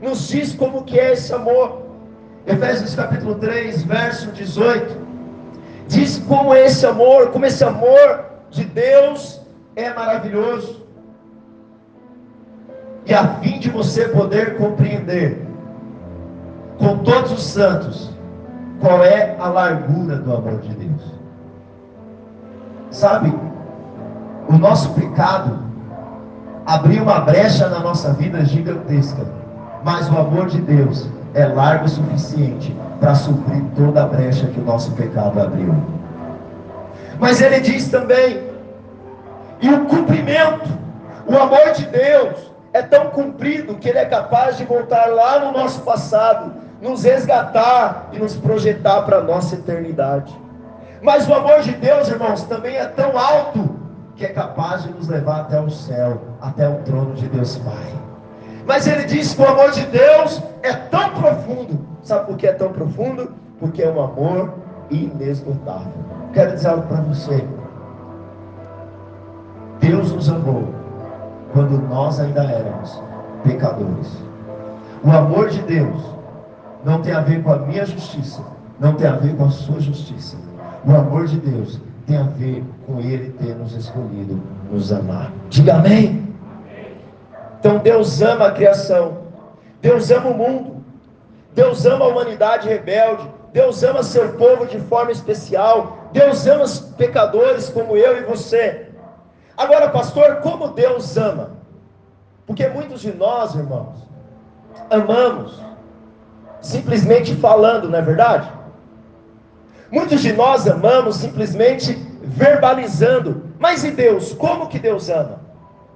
[0.01, 1.83] nos diz como que é esse amor.
[2.45, 5.04] Efésios capítulo 3, verso 18, diz
[6.27, 9.41] como esse amor, como esse amor de Deus
[9.75, 10.85] é maravilhoso.
[13.05, 15.45] E a fim de você poder compreender
[16.79, 18.11] com todos os santos
[18.79, 21.13] qual é a largura do amor de Deus.
[22.89, 23.33] Sabe,
[24.47, 25.59] o nosso pecado
[26.65, 29.25] abriu uma brecha na nossa vida gigantesca,
[29.83, 34.59] mas o amor de Deus é largo o suficiente para suprir toda a brecha que
[34.59, 35.75] o nosso pecado abriu.
[37.19, 38.43] Mas ele diz também,
[39.61, 40.69] e o cumprimento,
[41.25, 45.51] o amor de Deus é tão cumprido que ele é capaz de voltar lá no
[45.51, 50.35] nosso passado, nos resgatar e nos projetar para a nossa eternidade.
[51.01, 53.79] Mas o amor de Deus, irmãos, também é tão alto
[54.15, 57.93] que é capaz de nos levar até o céu, até o trono de Deus Pai.
[58.65, 61.79] Mas ele diz que o amor de Deus é tão profundo.
[62.01, 63.33] Sabe por que é tão profundo?
[63.59, 64.53] Porque é um amor
[64.89, 66.14] inesgotável.
[66.35, 67.47] Quero dizer algo para você.
[69.79, 70.67] Deus nos amou
[71.53, 73.01] quando nós ainda éramos
[73.41, 74.17] pecadores.
[75.01, 75.95] O amor de Deus
[76.83, 78.41] não tem a ver com a minha justiça,
[78.81, 80.35] não tem a ver com a sua justiça.
[80.85, 85.31] O amor de Deus tem a ver com Ele ter nos escolhido, nos amar.
[85.49, 86.35] Diga amém.
[87.61, 89.19] Então Deus ama a criação,
[89.81, 90.83] Deus ama o mundo,
[91.53, 96.77] Deus ama a humanidade rebelde, Deus ama seu povo de forma especial, Deus ama os
[96.77, 98.89] pecadores como eu e você.
[99.55, 101.51] Agora, pastor, como Deus ama?
[102.45, 103.95] Porque muitos de nós, irmãos,
[104.89, 105.57] amamos
[106.59, 108.51] simplesmente falando, não é verdade?
[109.89, 113.43] Muitos de nós amamos simplesmente verbalizando.
[113.57, 114.33] Mas e Deus?
[114.33, 115.39] Como que Deus ama?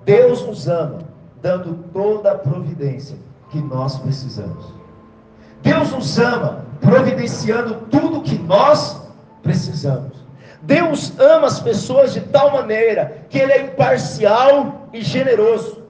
[0.06, 1.00] Deus nos ama,
[1.42, 3.18] dando toda a providência
[3.50, 4.74] que nós precisamos.
[5.62, 9.02] Deus nos ama, providenciando tudo que nós
[9.42, 10.18] precisamos.
[10.62, 15.84] Deus ama as pessoas de tal maneira que Ele é imparcial e generoso.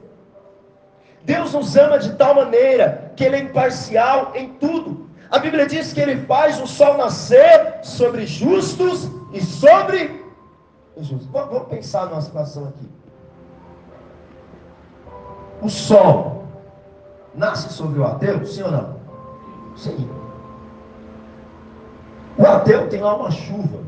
[1.24, 5.10] Deus nos ama de tal maneira que Ele é imparcial em tudo.
[5.32, 10.24] A Bíblia diz que Ele faz o sol nascer sobre justos e sobre
[10.98, 11.28] injustos.
[11.28, 12.90] Vamos pensar numa situação aqui.
[15.62, 16.46] O sol
[17.36, 18.96] nasce sobre o ateu, sim ou não?
[19.76, 20.19] Sim.
[22.40, 23.80] O ateu tem lá uma chuva,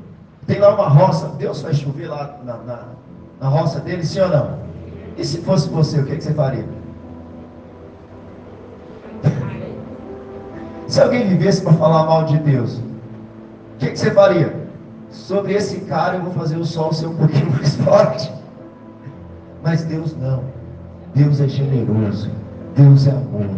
[0.45, 1.29] tem lá uma roça.
[1.37, 2.79] Deus vai chover lá na, na,
[3.39, 4.59] na roça dele, sim ou não?
[5.17, 6.65] E se fosse você, o que, que você faria?
[10.85, 14.53] Se alguém vivesse para falar mal de Deus, o que, que, você faria?
[15.09, 18.33] Sobre esse cara eu vou fazer o sol ser um pouquinho mais forte.
[19.63, 20.43] Mas Deus não.
[21.15, 22.29] Deus é generoso.
[22.75, 23.55] Deus é amor.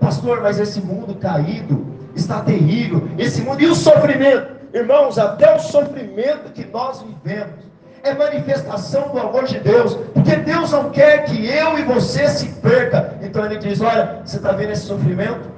[0.00, 3.08] Pastor, mas esse mundo caído está terrível.
[3.18, 4.52] Esse mundo e o sofrimento.
[4.74, 7.72] Irmãos, até o sofrimento que nós vivemos
[8.02, 12.48] é manifestação do amor de Deus, porque Deus não quer que eu e você se
[12.48, 13.14] perca.
[13.22, 15.50] Então ele diz: Olha, você está vendo esse sofrimento?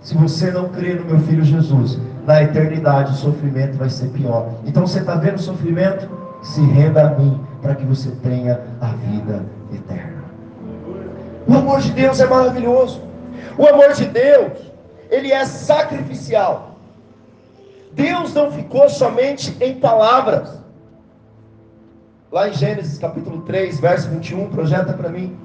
[0.00, 4.48] Se você não crer no meu filho Jesus, na eternidade o sofrimento vai ser pior.
[4.64, 6.08] Então você está vendo o sofrimento?
[6.42, 10.24] Se renda a mim, para que você tenha a vida eterna.
[11.46, 13.02] O amor de Deus é maravilhoso.
[13.56, 14.72] O amor de Deus,
[15.10, 16.76] ele é sacrificial.
[17.92, 20.58] Deus não ficou somente em palavras.
[22.30, 25.36] Lá em Gênesis capítulo 3, verso 21, projeta para mim.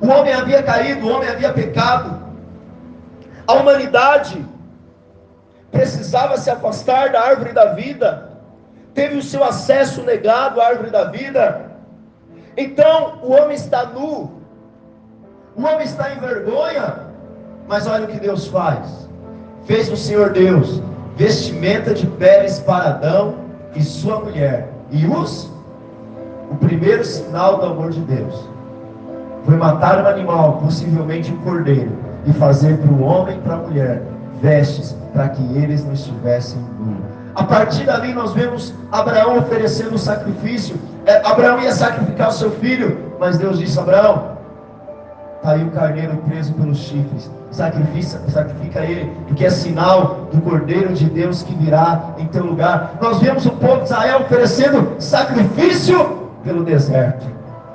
[0.00, 2.22] O homem havia caído, o homem havia pecado.
[3.46, 4.44] A humanidade
[5.70, 8.30] precisava se afastar da árvore da vida,
[8.92, 11.72] teve o seu acesso negado à árvore da vida.
[12.56, 14.40] Então o homem está nu,
[15.56, 17.03] o homem está em vergonha,
[17.68, 19.08] mas olha o que Deus faz:
[19.64, 20.82] fez o Senhor Deus
[21.16, 23.36] vestimenta de peles para Adão
[23.74, 25.52] e sua mulher, e os
[26.50, 28.48] o primeiro sinal do amor de Deus
[29.44, 31.92] foi matar um animal, possivelmente um cordeiro,
[32.26, 34.02] e fazer para o homem e para a mulher
[34.40, 36.96] vestes para que eles não estivessem nus.
[37.34, 40.76] A partir dali nós vemos Abraão oferecendo o sacrifício.
[41.04, 44.33] É, Abraão ia sacrificar o seu filho, mas Deus disse: Abraão,
[45.44, 47.30] está aí o carneiro preso pelos chifres.
[47.50, 52.96] Sacrifica, sacrifica ele, porque é sinal do Cordeiro de Deus que virá em teu lugar.
[53.00, 57.26] Nós vemos o povo de Israel oferecendo sacrifício pelo deserto,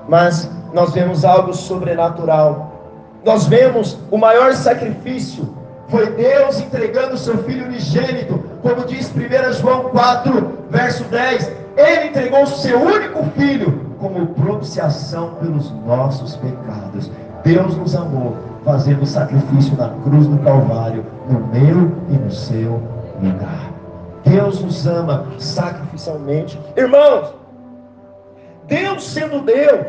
[0.08, 2.74] mas nós vemos algo sobrenatural.
[3.24, 5.58] Nós vemos o maior sacrifício
[5.90, 11.52] foi Deus entregando o seu filho unigênito, como diz 1 João 4, verso 10.
[11.76, 17.10] Ele entregou o seu único filho como propiciação pelos nossos pecados.
[17.43, 22.82] Deus nos amou, fazendo sacrifício na cruz do Calvário, no meu e no seu
[23.21, 23.71] lugar.
[24.23, 26.60] Deus nos ama sacrificialmente.
[26.75, 27.34] Irmãos,
[28.67, 29.88] Deus sendo Deus,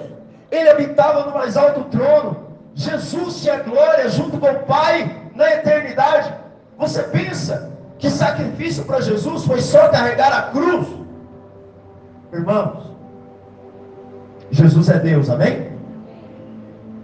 [0.50, 2.36] Ele habitava no mais alto trono.
[2.74, 6.32] Jesus tinha glória junto com o Pai na eternidade.
[6.78, 10.86] Você pensa que sacrifício para Jesus foi só carregar a cruz?
[12.32, 12.90] Irmãos,
[14.50, 15.69] Jesus é Deus, amém?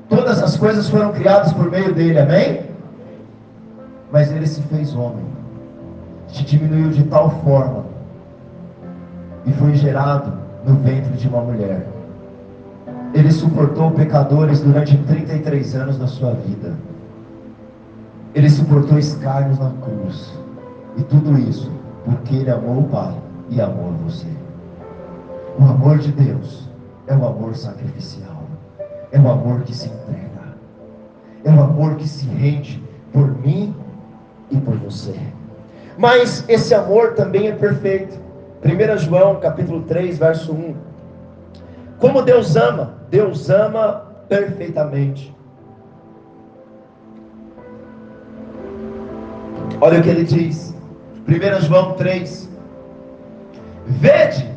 [0.08, 2.60] Todas as coisas foram criadas por meio dele, amém?
[4.12, 5.24] Mas ele se fez homem,
[6.28, 7.84] se diminuiu de tal forma
[9.44, 10.32] e foi gerado
[10.64, 11.86] no ventre de uma mulher.
[13.14, 16.74] Ele suportou pecadores durante 33 anos da sua vida.
[18.34, 20.32] Ele suportou escárnios na cruz.
[20.96, 21.70] E tudo isso
[22.04, 23.14] porque ele amou o Pai
[23.50, 24.26] e amou você.
[25.58, 26.68] O amor de Deus
[27.06, 28.35] é o amor sacrificial.
[29.12, 30.54] É o amor que se entrega.
[31.44, 33.74] É o amor que se rende por mim
[34.50, 35.14] e por você.
[35.96, 38.18] Mas esse amor também é perfeito.
[38.64, 40.74] 1 João capítulo 3, verso 1.
[41.98, 45.34] Como Deus ama, Deus ama perfeitamente.
[49.80, 50.74] Olha o que ele diz.
[51.28, 52.48] 1 João 3.
[53.86, 54.50] Vede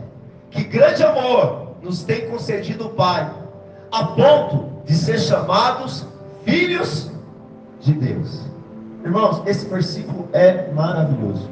[0.49, 3.29] que grande amor nos tem concedido o Pai
[3.91, 6.05] a ponto de ser chamados
[6.43, 7.11] filhos
[7.81, 8.41] de Deus.
[9.03, 11.49] Irmãos, esse versículo é maravilhoso.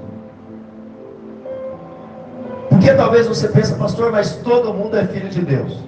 [2.69, 5.83] Porque talvez você pense, pastor, mas todo mundo é filho de Deus.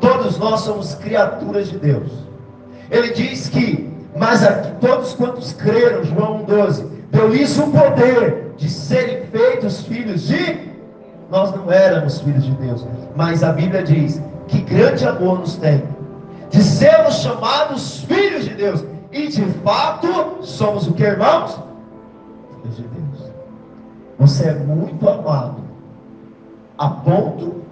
[0.00, 2.10] Todos nós somos criaturas de Deus.
[2.90, 9.26] Ele diz que, mas aqui, todos quantos creram, João 12, deu-lhes o poder de serem
[9.26, 10.72] feitos filhos de.
[11.30, 15.82] Nós não éramos filhos de Deus, mas a Bíblia diz que grande amor nos tem,
[16.50, 21.58] de sermos chamados filhos de Deus, e de fato somos o que, irmãos?
[22.62, 23.32] Filhos de Deus.
[24.18, 25.62] Você é muito amado,
[26.78, 27.62] a ponto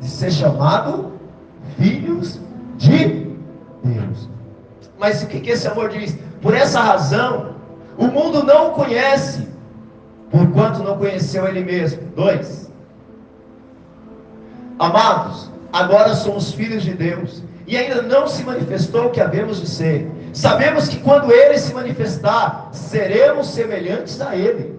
[0.00, 1.12] de ser chamado
[1.76, 2.40] filhos
[2.76, 3.36] de
[3.84, 4.28] Deus.
[4.98, 6.16] Mas o que, esse amor diz?
[6.40, 7.54] Por essa razão,
[7.96, 9.48] o mundo não o conhece,
[10.30, 12.02] porquanto não conheceu ele mesmo.
[12.14, 12.70] Dois.
[14.78, 19.68] Amados, agora somos filhos de Deus, e ainda não se manifestou o que havemos de
[19.68, 20.10] ser.
[20.32, 24.78] Sabemos que quando ele se manifestar, seremos semelhantes a ele,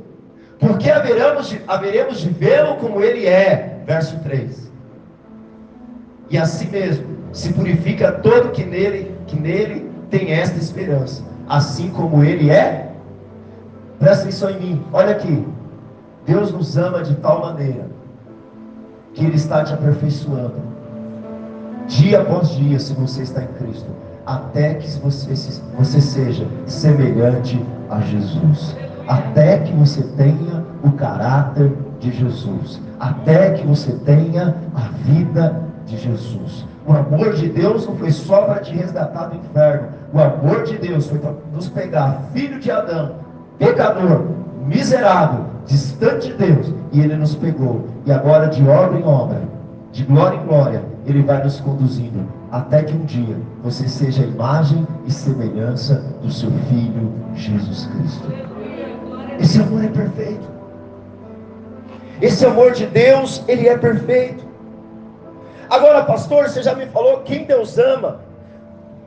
[0.60, 3.82] porque haveremos de, haveremos de vê-lo como ele é.
[3.86, 4.71] Verso 3.
[6.29, 12.23] E assim mesmo se purifica todo que nele, que nele tem esta esperança, assim como
[12.23, 12.91] ele é.
[13.99, 15.45] Presta atenção em mim, olha aqui.
[16.25, 17.88] Deus nos ama de tal maneira
[19.13, 20.72] que Ele está te aperfeiçoando
[21.88, 23.89] dia após dia, se você está em Cristo,
[24.26, 25.36] até que você,
[25.78, 28.76] você seja semelhante a Jesus,
[29.08, 35.98] até que você tenha o caráter de Jesus, até que você tenha a vida de
[35.98, 36.65] Jesus.
[36.86, 40.78] O amor de Deus não foi só para te resgatar do inferno, o amor de
[40.78, 43.15] Deus foi para nos pegar, filho de Adão,
[43.58, 44.26] pecador,
[44.65, 49.41] miserável, distante de Deus, e Ele nos pegou, e agora de obra em obra,
[49.91, 54.28] de glória em glória, Ele vai nos conduzindo, até que um dia você seja a
[54.28, 58.28] imagem e semelhança do seu Filho Jesus Cristo.
[59.39, 60.47] Esse amor é perfeito.
[62.22, 64.45] Esse amor de Deus, ele é perfeito.
[65.70, 68.20] Agora, pastor, você já me falou quem Deus ama.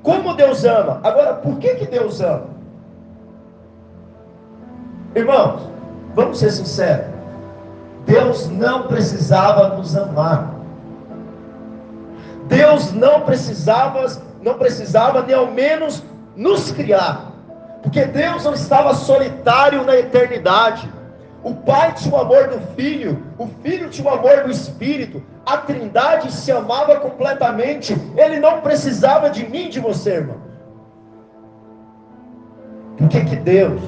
[0.02, 1.00] Como Deus ama?
[1.02, 2.44] Agora, por que, que Deus ama?
[5.14, 5.62] Irmãos,
[6.14, 7.06] vamos ser sinceros.
[8.04, 10.55] Deus não precisava nos amar.
[12.48, 14.06] Deus não precisava,
[14.42, 16.02] não precisava nem ao menos
[16.34, 17.32] nos criar.
[17.82, 20.92] Porque Deus não estava solitário na eternidade.
[21.42, 25.58] O Pai tinha o amor do Filho, o Filho tinha o amor do Espírito, a
[25.58, 30.38] Trindade se amava completamente, Ele não precisava de mim, de você, irmão.
[32.96, 33.80] Por que, que Deus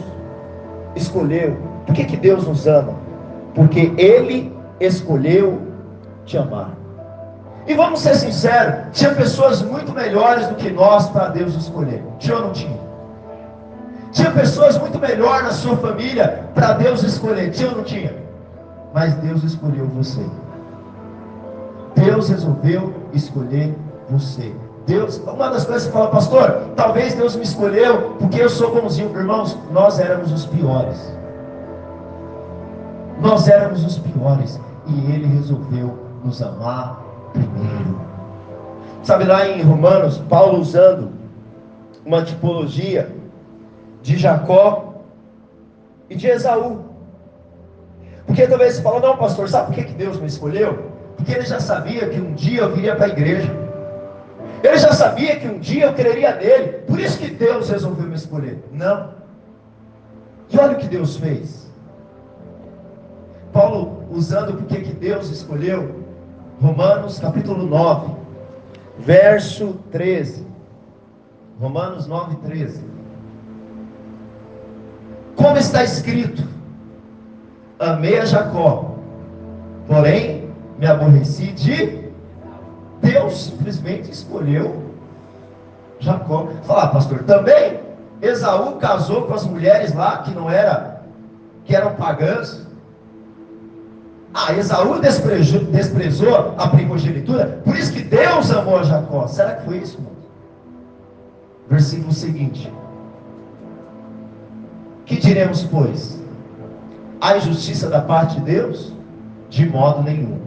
[0.94, 1.56] escolheu?
[1.84, 3.08] Por que, que Deus nos ama?
[3.58, 5.60] porque Ele escolheu
[6.24, 6.77] te amar.
[7.68, 12.02] E vamos ser sinceros, tinha pessoas muito melhores do que nós para Deus escolher.
[12.18, 12.80] Tinha ou não tinha?
[14.10, 17.50] Tinha pessoas muito melhores na sua família para Deus escolher.
[17.50, 18.16] Tinha ou não tinha?
[18.94, 20.24] Mas Deus escolheu você.
[21.94, 23.76] Deus resolveu escolher
[24.08, 24.54] você.
[24.86, 29.14] Deus, uma das coisas que fala, pastor, talvez Deus me escolheu porque eu sou bonzinho.
[29.14, 31.14] Irmãos, nós éramos os piores.
[33.20, 34.58] Nós éramos os piores.
[34.86, 37.07] E Ele resolveu nos amar.
[39.02, 41.12] Sabe lá em Romanos, Paulo usando
[42.04, 43.10] uma tipologia
[44.02, 45.02] de Jacó
[46.10, 46.84] e de Esaú.
[48.26, 50.90] Porque talvez você fala, não, pastor, sabe por que Deus me escolheu?
[51.16, 53.50] Porque ele já sabia que um dia eu viria para a igreja.
[54.62, 56.72] Ele já sabia que um dia eu creria nele.
[56.86, 58.62] Por isso que Deus resolveu me escolher.
[58.72, 59.10] Não.
[60.50, 61.68] E olha o que Deus fez.
[63.52, 66.04] Paulo, usando porque que Deus escolheu,
[66.60, 68.16] Romanos capítulo 9,
[68.98, 70.46] verso 13.
[71.60, 72.84] Romanos 9, 13.
[75.36, 76.42] Como está escrito:
[77.78, 78.96] Amei a Jacó,
[79.86, 82.08] porém me aborreci de
[83.00, 84.82] Deus simplesmente escolheu
[86.00, 86.48] Jacó.
[86.64, 87.80] Fala, pastor, também
[88.20, 91.02] Esaú casou com as mulheres lá que não era,
[91.64, 92.66] que eram pagãs.
[94.34, 99.26] Ah, Esaú desprezou, desprezou a primogenitura, por isso que Deus amou a Jacó.
[99.26, 99.98] Será que foi isso?
[101.68, 102.72] Versículo seguinte:
[105.06, 106.22] Que diremos, pois?
[107.20, 108.92] A injustiça da parte de Deus?
[109.48, 110.38] De modo nenhum.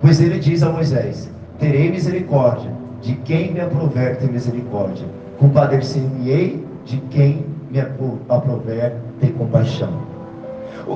[0.00, 2.70] Pois ele diz a Moisés: Terei misericórdia
[3.00, 5.06] de quem me aprover ter misericórdia,
[5.38, 10.11] compadecer-me-ei de quem me aprover ter compaixão.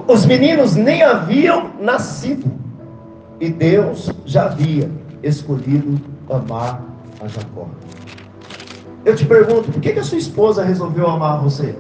[0.07, 2.51] Os meninos nem haviam nascido,
[3.41, 4.91] e Deus já havia
[5.23, 6.83] escolhido amar
[7.23, 7.67] a Jacó.
[9.05, 11.77] Eu te pergunto, por que, que a sua esposa resolveu amar você?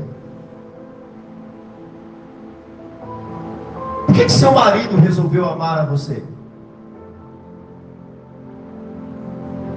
[4.06, 6.22] Por que, que seu marido resolveu amar a você?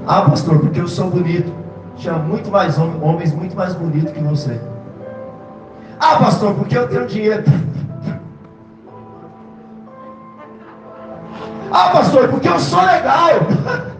[0.06, 1.52] Ah, pastor, porque eu sou bonito.
[1.96, 4.60] Tinha muito mais homens muito mais bonitos que você.
[6.00, 7.44] Ah, pastor, porque eu tenho dinheiro.
[11.72, 13.30] Ah, pastor, porque eu sou legal.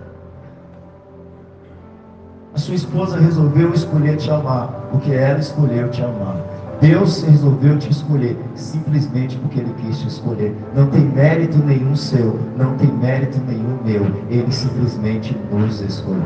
[2.54, 6.36] A sua esposa resolveu escolher te amar, porque ela escolheu te amar.
[6.82, 10.56] Deus resolveu te escolher simplesmente porque Ele quis te escolher.
[10.74, 14.06] Não tem mérito nenhum seu, não tem mérito nenhum meu.
[14.30, 16.22] Ele simplesmente nos escolheu.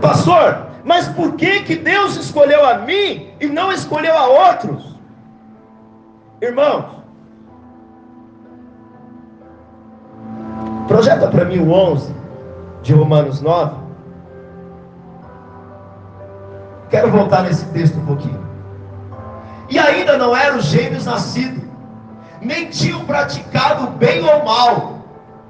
[0.00, 4.98] Pastor, mas por que que Deus escolheu a mim e não escolheu a outros?
[6.42, 7.03] Irmãos,
[10.86, 12.14] projeta para mim o 11
[12.82, 13.76] de Romanos 9.
[16.90, 18.44] Quero voltar nesse texto um pouquinho.
[19.68, 21.62] E ainda não eram gêmeos nascidos,
[22.40, 24.98] nem tinham praticado bem ou mal,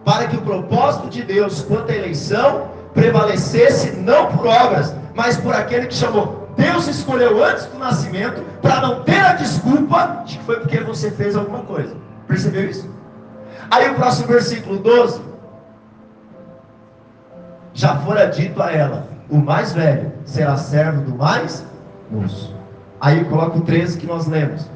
[0.05, 5.55] para que o propósito de Deus quanto à eleição prevalecesse não por obras, mas por
[5.55, 6.49] aquele que chamou.
[6.57, 11.11] Deus escolheu antes do nascimento para não ter a desculpa de que foi porque você
[11.11, 11.97] fez alguma coisa.
[12.29, 12.94] Percebeu isso?
[13.71, 15.21] Aí o próximo versículo 12.
[17.73, 21.65] Já fora dito a ela: o mais velho será servo do mais
[22.11, 22.55] moço.
[23.01, 24.69] Aí coloca o 13 que nós lemos.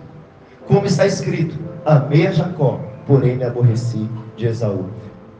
[0.66, 4.86] Como está escrito: Amei a Jacó, porém me aborreci de Esaú.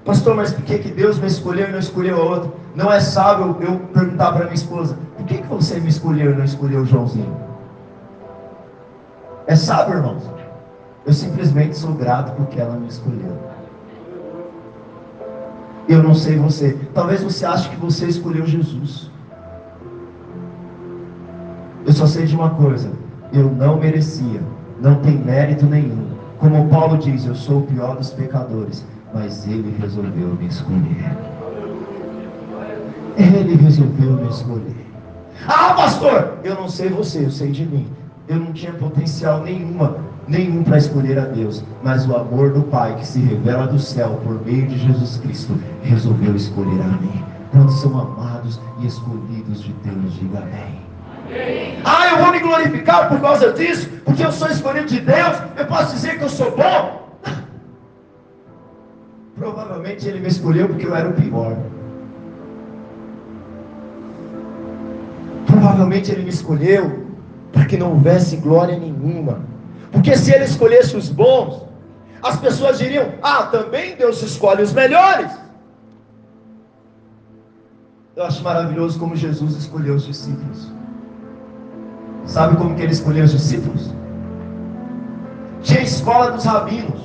[0.05, 2.55] Pastor, mas por que, que Deus me escolheu e não escolheu outro?
[2.75, 6.35] Não é sábio eu perguntar para minha esposa: por que, que você me escolheu e
[6.35, 7.37] não escolheu o Joãozinho?
[9.47, 10.23] É sábio, irmãos?
[11.09, 13.35] Eu simplesmente sou grato porque ela me escolheu.
[15.89, 16.79] Eu não sei você.
[16.93, 19.11] Talvez você ache que você escolheu Jesus.
[21.87, 22.91] Eu só sei de uma coisa:
[23.33, 24.43] eu não merecia,
[24.83, 26.09] não tem mérito nenhum.
[26.39, 28.85] Como Paulo diz, eu sou o pior dos pecadores,
[29.15, 31.17] mas ele resolveu me escolher.
[33.17, 34.87] Ele resolveu me escolher.
[35.47, 37.91] Ah, pastor, eu não sei você, eu sei de mim.
[38.29, 39.97] Eu não tinha potencial nenhuma,
[40.29, 44.21] nenhum para escolher a Deus, mas o amor do Pai que se revela do céu
[44.25, 47.25] por meio de Jesus Cristo resolveu escolher a mim.
[47.51, 50.15] Quantos são amados e escolhidos de Deus?
[50.15, 50.89] Diga amém.
[51.85, 55.37] Ah, eu vou me glorificar por causa disso, porque eu sou escolhido de Deus.
[55.57, 57.09] Eu posso dizer que eu sou bom.
[59.37, 61.57] Provavelmente ele me escolheu porque eu era o pior.
[65.47, 67.07] Provavelmente ele me escolheu
[67.53, 69.41] para que não houvesse glória nenhuma.
[69.93, 71.63] Porque se ele escolhesse os bons,
[72.23, 75.31] as pessoas diriam: Ah, também Deus escolhe os melhores.
[78.17, 80.73] Eu acho maravilhoso como Jesus escolheu os discípulos.
[82.27, 83.95] Sabe como que ele escolheu os discípulos?
[85.63, 87.01] Tinha escola dos rabinos.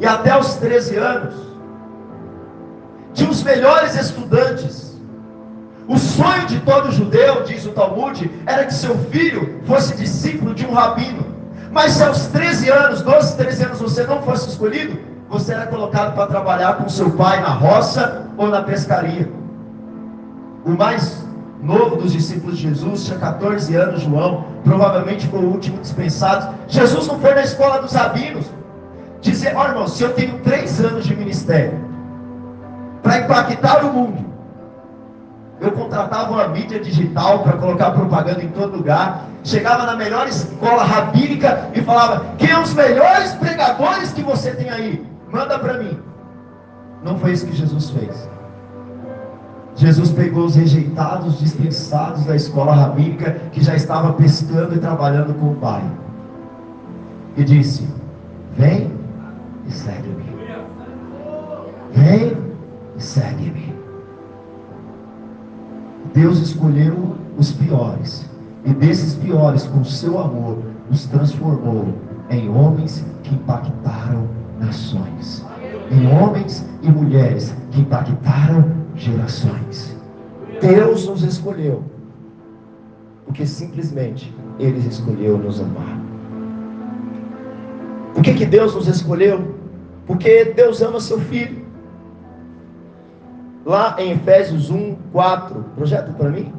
[0.00, 1.34] E até os 13 anos,
[3.14, 4.96] tinha os melhores estudantes.
[5.88, 10.66] O sonho de todo judeu, diz o Talmud, era que seu filho fosse discípulo de
[10.66, 11.37] um rabino.
[11.78, 14.98] Mas se aos 13 anos, 12, 13 anos você não fosse escolhido,
[15.30, 19.30] você era colocado para trabalhar com seu pai na roça ou na pescaria.
[20.64, 21.24] O mais
[21.62, 26.52] novo dos discípulos de Jesus, tinha 14 anos, João, provavelmente foi o último dispensado.
[26.66, 28.46] Jesus não foi na escola dos rabinos.
[29.20, 31.78] Dizer, olha irmão, se eu tenho três anos de ministério
[33.04, 34.24] para impactar o mundo,
[35.60, 39.24] eu contratava uma mídia digital para colocar propaganda em todo lugar.
[39.42, 44.70] Chegava na melhor escola rabínica e falava: Quem é os melhores pregadores que você tem
[44.70, 45.04] aí?
[45.30, 45.98] Manda para mim.
[47.02, 48.28] Não foi isso que Jesus fez.
[49.74, 55.52] Jesus pegou os rejeitados, dispensados da escola rabínica, que já estava pescando e trabalhando com
[55.52, 55.82] o Pai,
[57.36, 57.88] e disse:
[58.56, 58.92] Vem
[59.66, 60.24] e segue-me.
[61.92, 62.36] Vem
[62.96, 63.77] e segue-me.
[66.14, 68.28] Deus escolheu os piores,
[68.64, 70.58] e desses piores, com seu amor,
[70.90, 71.94] os transformou
[72.30, 74.26] em homens que impactaram
[74.58, 75.44] nações,
[75.90, 79.96] em homens e mulheres que impactaram gerações.
[80.60, 81.84] Deus nos escolheu,
[83.24, 85.98] porque simplesmente Ele escolheu nos amar.
[88.14, 89.54] Por que, que Deus nos escolheu?
[90.06, 91.67] Porque Deus ama seu filho.
[93.68, 96.50] Lá em Efésios 1, 4, projeto para mim.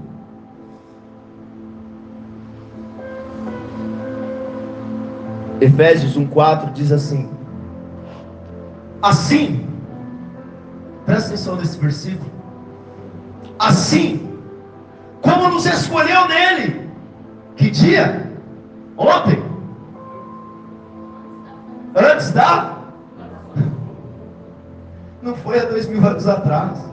[5.59, 7.27] Efésios 1, 4 diz assim:
[9.01, 9.67] Assim,
[11.09, 12.29] Presta atenção nesse versículo.
[13.57, 14.39] Assim,
[15.23, 16.87] como nos escolheu nele.
[17.55, 18.31] Que dia?
[18.95, 19.43] Ontem.
[21.95, 22.77] Antes da?
[25.23, 26.89] Não foi há dois mil anos atrás.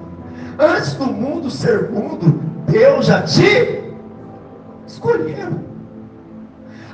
[0.59, 3.93] Antes do mundo ser mundo, Deus já te
[4.87, 5.61] escolheu.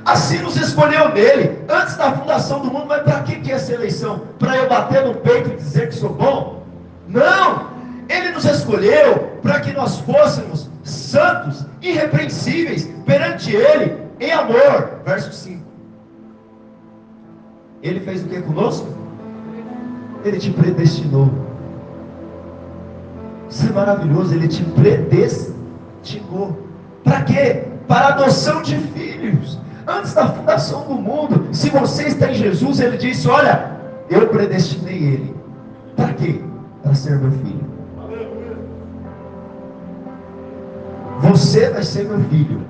[0.05, 2.85] Assim nos escolheu nele, antes da fundação do mundo.
[2.87, 4.21] Mas para que, que é essa eleição?
[4.37, 6.63] Para eu bater no peito e dizer que sou bom?
[7.07, 7.71] Não!
[8.09, 14.99] Ele nos escolheu para que nós fôssemos santos, irrepreensíveis perante Ele, em amor.
[15.05, 15.63] Verso 5.
[17.81, 18.87] Ele fez o que conosco?
[20.25, 21.29] Ele te predestinou.
[23.53, 26.57] Isso é maravilhoso, ele te predestinou.
[27.03, 27.65] Para quê?
[27.87, 29.59] Para adoção de filhos.
[29.85, 33.77] Antes da fundação do mundo, se você está em Jesus, ele disse: Olha,
[34.09, 35.35] eu predestinei ele.
[35.95, 36.41] Para quê?
[36.81, 37.73] para ser meu filho.
[41.21, 42.61] Você vai ser meu filho.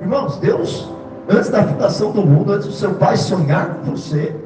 [0.00, 0.92] Irmãos, Deus,
[1.28, 4.36] antes da fundação do mundo, antes do seu pai sonhar com você,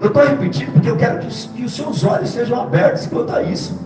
[0.00, 3.42] eu estou repetindo porque eu quero que, que os seus olhos sejam abertos quanto a
[3.42, 3.78] isso.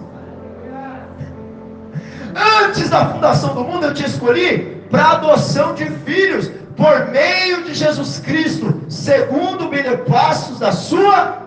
[2.64, 7.74] Antes da fundação do mundo, eu te escolhi para adoção de filhos, por meio de
[7.74, 11.42] Jesus Cristo, segundo o benepassos da sua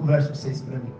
[0.00, 0.92] o verso 6 para mim.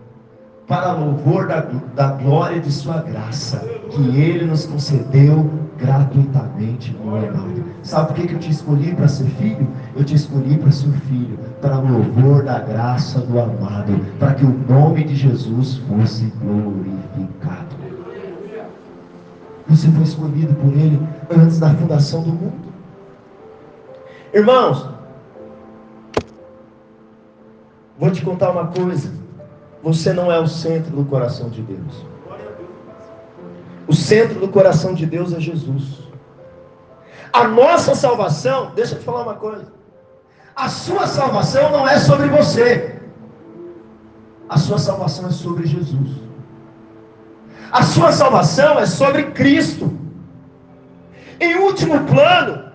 [0.69, 1.65] Para louvor da,
[1.95, 3.57] da glória de Sua graça,
[3.89, 7.65] que Ele nos concedeu gratuitamente no amado.
[7.83, 9.67] Sabe por que, que eu te escolhi para ser filho?
[9.95, 14.55] Eu te escolhi para ser filho, para louvor da graça do amado, para que o
[14.69, 17.75] nome de Jesus fosse glorificado.
[19.67, 21.01] Você foi escolhido por Ele
[21.35, 22.69] antes da fundação do mundo.
[24.33, 24.87] Irmãos,
[27.99, 29.11] Vou te contar uma coisa.
[29.81, 32.05] Você não é o centro do coração de Deus.
[33.87, 35.99] O centro do coração de Deus é Jesus.
[37.31, 39.71] A nossa salvação, deixa eu te falar uma coisa.
[40.55, 42.99] A sua salvação não é sobre você.
[44.49, 46.09] A sua salvação é sobre Jesus.
[47.71, 49.91] A sua salvação é sobre Cristo.
[51.39, 52.71] Em último plano,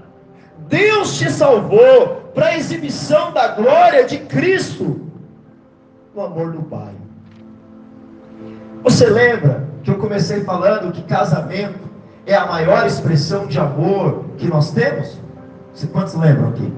[0.69, 5.13] Deus te salvou para a exibição da glória de Cristo
[6.15, 6.93] no amor do Pai.
[8.83, 11.89] Você lembra que eu comecei falando que casamento
[12.27, 15.21] é a maior expressão de amor que nós temos?
[15.93, 16.73] Quantos lembram aqui?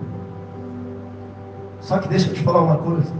[1.81, 3.13] Só que deixa eu te falar uma coisa.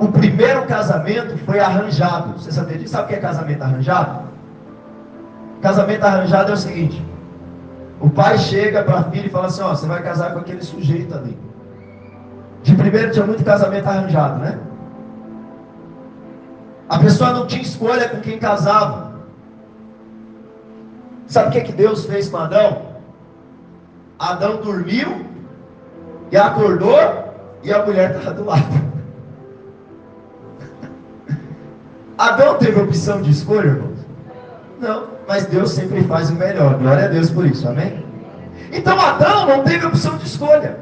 [0.00, 2.38] O primeiro casamento foi arranjado.
[2.38, 2.92] Você sabia disso?
[2.92, 4.22] Sabe o que é casamento arranjado?
[5.60, 7.04] Casamento arranjado é o seguinte:
[8.00, 10.62] O pai chega para a filha e fala assim: Ó, você vai casar com aquele
[10.62, 11.36] sujeito ali.
[12.62, 14.58] De primeiro tinha muito casamento arranjado, né?
[16.88, 19.12] A pessoa não tinha escolha com quem casava.
[21.26, 22.92] Sabe o que, que Deus fez com Adão?
[24.18, 25.26] Adão dormiu
[26.30, 26.98] e acordou
[27.62, 28.62] e a mulher estava do lado.
[32.18, 33.98] Adão teve opção de escolha, irmãos?
[34.78, 36.78] Não, mas Deus sempre faz o melhor.
[36.78, 38.04] Glória a Deus por isso, amém?
[38.70, 40.81] Então Adão não teve opção de escolha.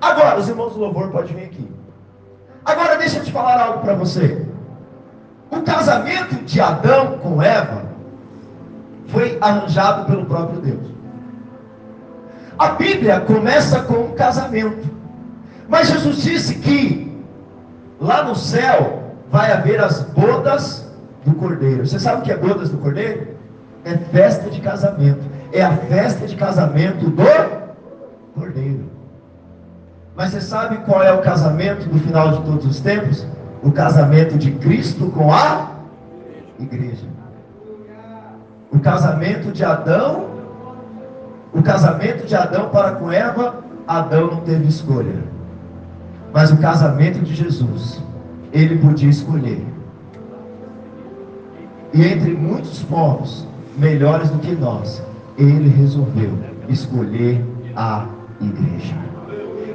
[0.00, 1.70] Agora, os irmãos do louvor podem vir aqui.
[2.64, 4.46] Agora, deixa eu te falar algo para você.
[5.50, 7.82] O casamento de Adão com Eva
[9.08, 10.86] foi arranjado pelo próprio Deus.
[12.58, 14.88] A Bíblia começa com um casamento.
[15.68, 17.24] Mas Jesus disse que
[18.00, 20.90] lá no céu vai haver as bodas
[21.24, 21.86] do Cordeiro.
[21.86, 23.28] Você sabe o que é bodas do Cordeiro?
[23.84, 25.22] É festa de casamento.
[25.52, 27.22] É a festa de casamento do
[28.34, 28.99] Cordeiro.
[30.16, 33.26] Mas você sabe qual é o casamento do final de todos os tempos?
[33.62, 35.70] O casamento de Cristo com a
[36.58, 37.06] igreja.
[38.70, 40.26] O casamento de Adão,
[41.52, 43.56] o casamento de Adão para com Eva,
[43.86, 45.24] Adão não teve escolha.
[46.32, 48.02] Mas o casamento de Jesus,
[48.52, 49.66] ele podia escolher.
[51.92, 53.46] E entre muitos povos
[53.76, 55.02] melhores do que nós,
[55.36, 56.38] ele resolveu
[56.68, 57.44] escolher
[57.74, 58.06] a
[58.40, 59.09] igreja.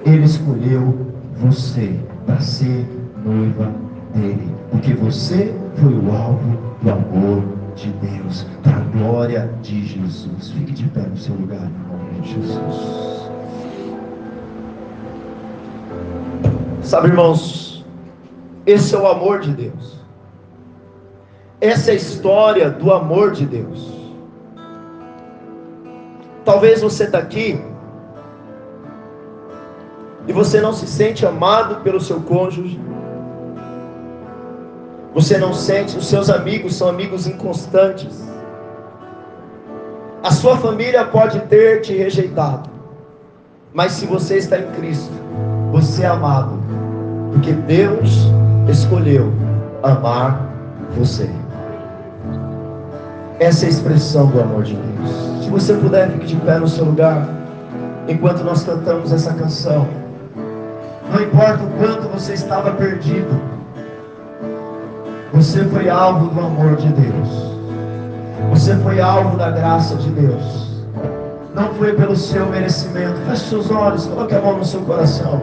[0.06, 0.96] Ele escolheu
[1.38, 2.88] você para ser
[3.24, 3.72] noiva
[4.14, 7.44] dele, porque você foi o alvo do amor
[7.76, 10.52] de Deus, para a glória de Jesus.
[10.52, 13.16] Fique de pé no seu lugar, em nome de Jesus.
[16.84, 17.84] Sabe, irmãos,
[18.66, 20.00] esse é o amor de Deus.
[21.60, 23.92] Essa é a história do amor de Deus.
[26.46, 27.60] Talvez você está aqui
[30.28, 32.80] e você não se sente amado pelo seu cônjuge.
[35.14, 38.24] Você não sente, os seus amigos são amigos inconstantes.
[40.24, 42.70] A sua família pode ter te rejeitado.
[43.74, 45.14] Mas se você está em Cristo,
[45.72, 46.58] você é amado.
[47.32, 48.28] Porque Deus
[48.68, 49.32] escolheu
[49.84, 50.50] amar
[50.98, 51.30] você.
[53.40, 55.44] Essa é a expressão do amor de Deus.
[55.44, 57.28] Se você puder, fique de pé no seu lugar.
[58.08, 59.88] Enquanto nós cantamos essa canção.
[61.12, 63.40] Não importa o quanto você estava perdido.
[65.34, 67.56] Você foi alvo do amor de Deus.
[68.50, 70.84] Você foi alvo da graça de Deus.
[71.54, 73.20] Não foi pelo seu merecimento.
[73.28, 75.42] Feche seus olhos, coloque a mão no seu coração.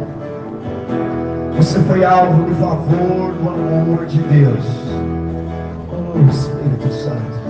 [1.56, 4.64] Você foi alvo do favor, do amor de Deus.
[5.90, 7.41] Oh Espírito Santo.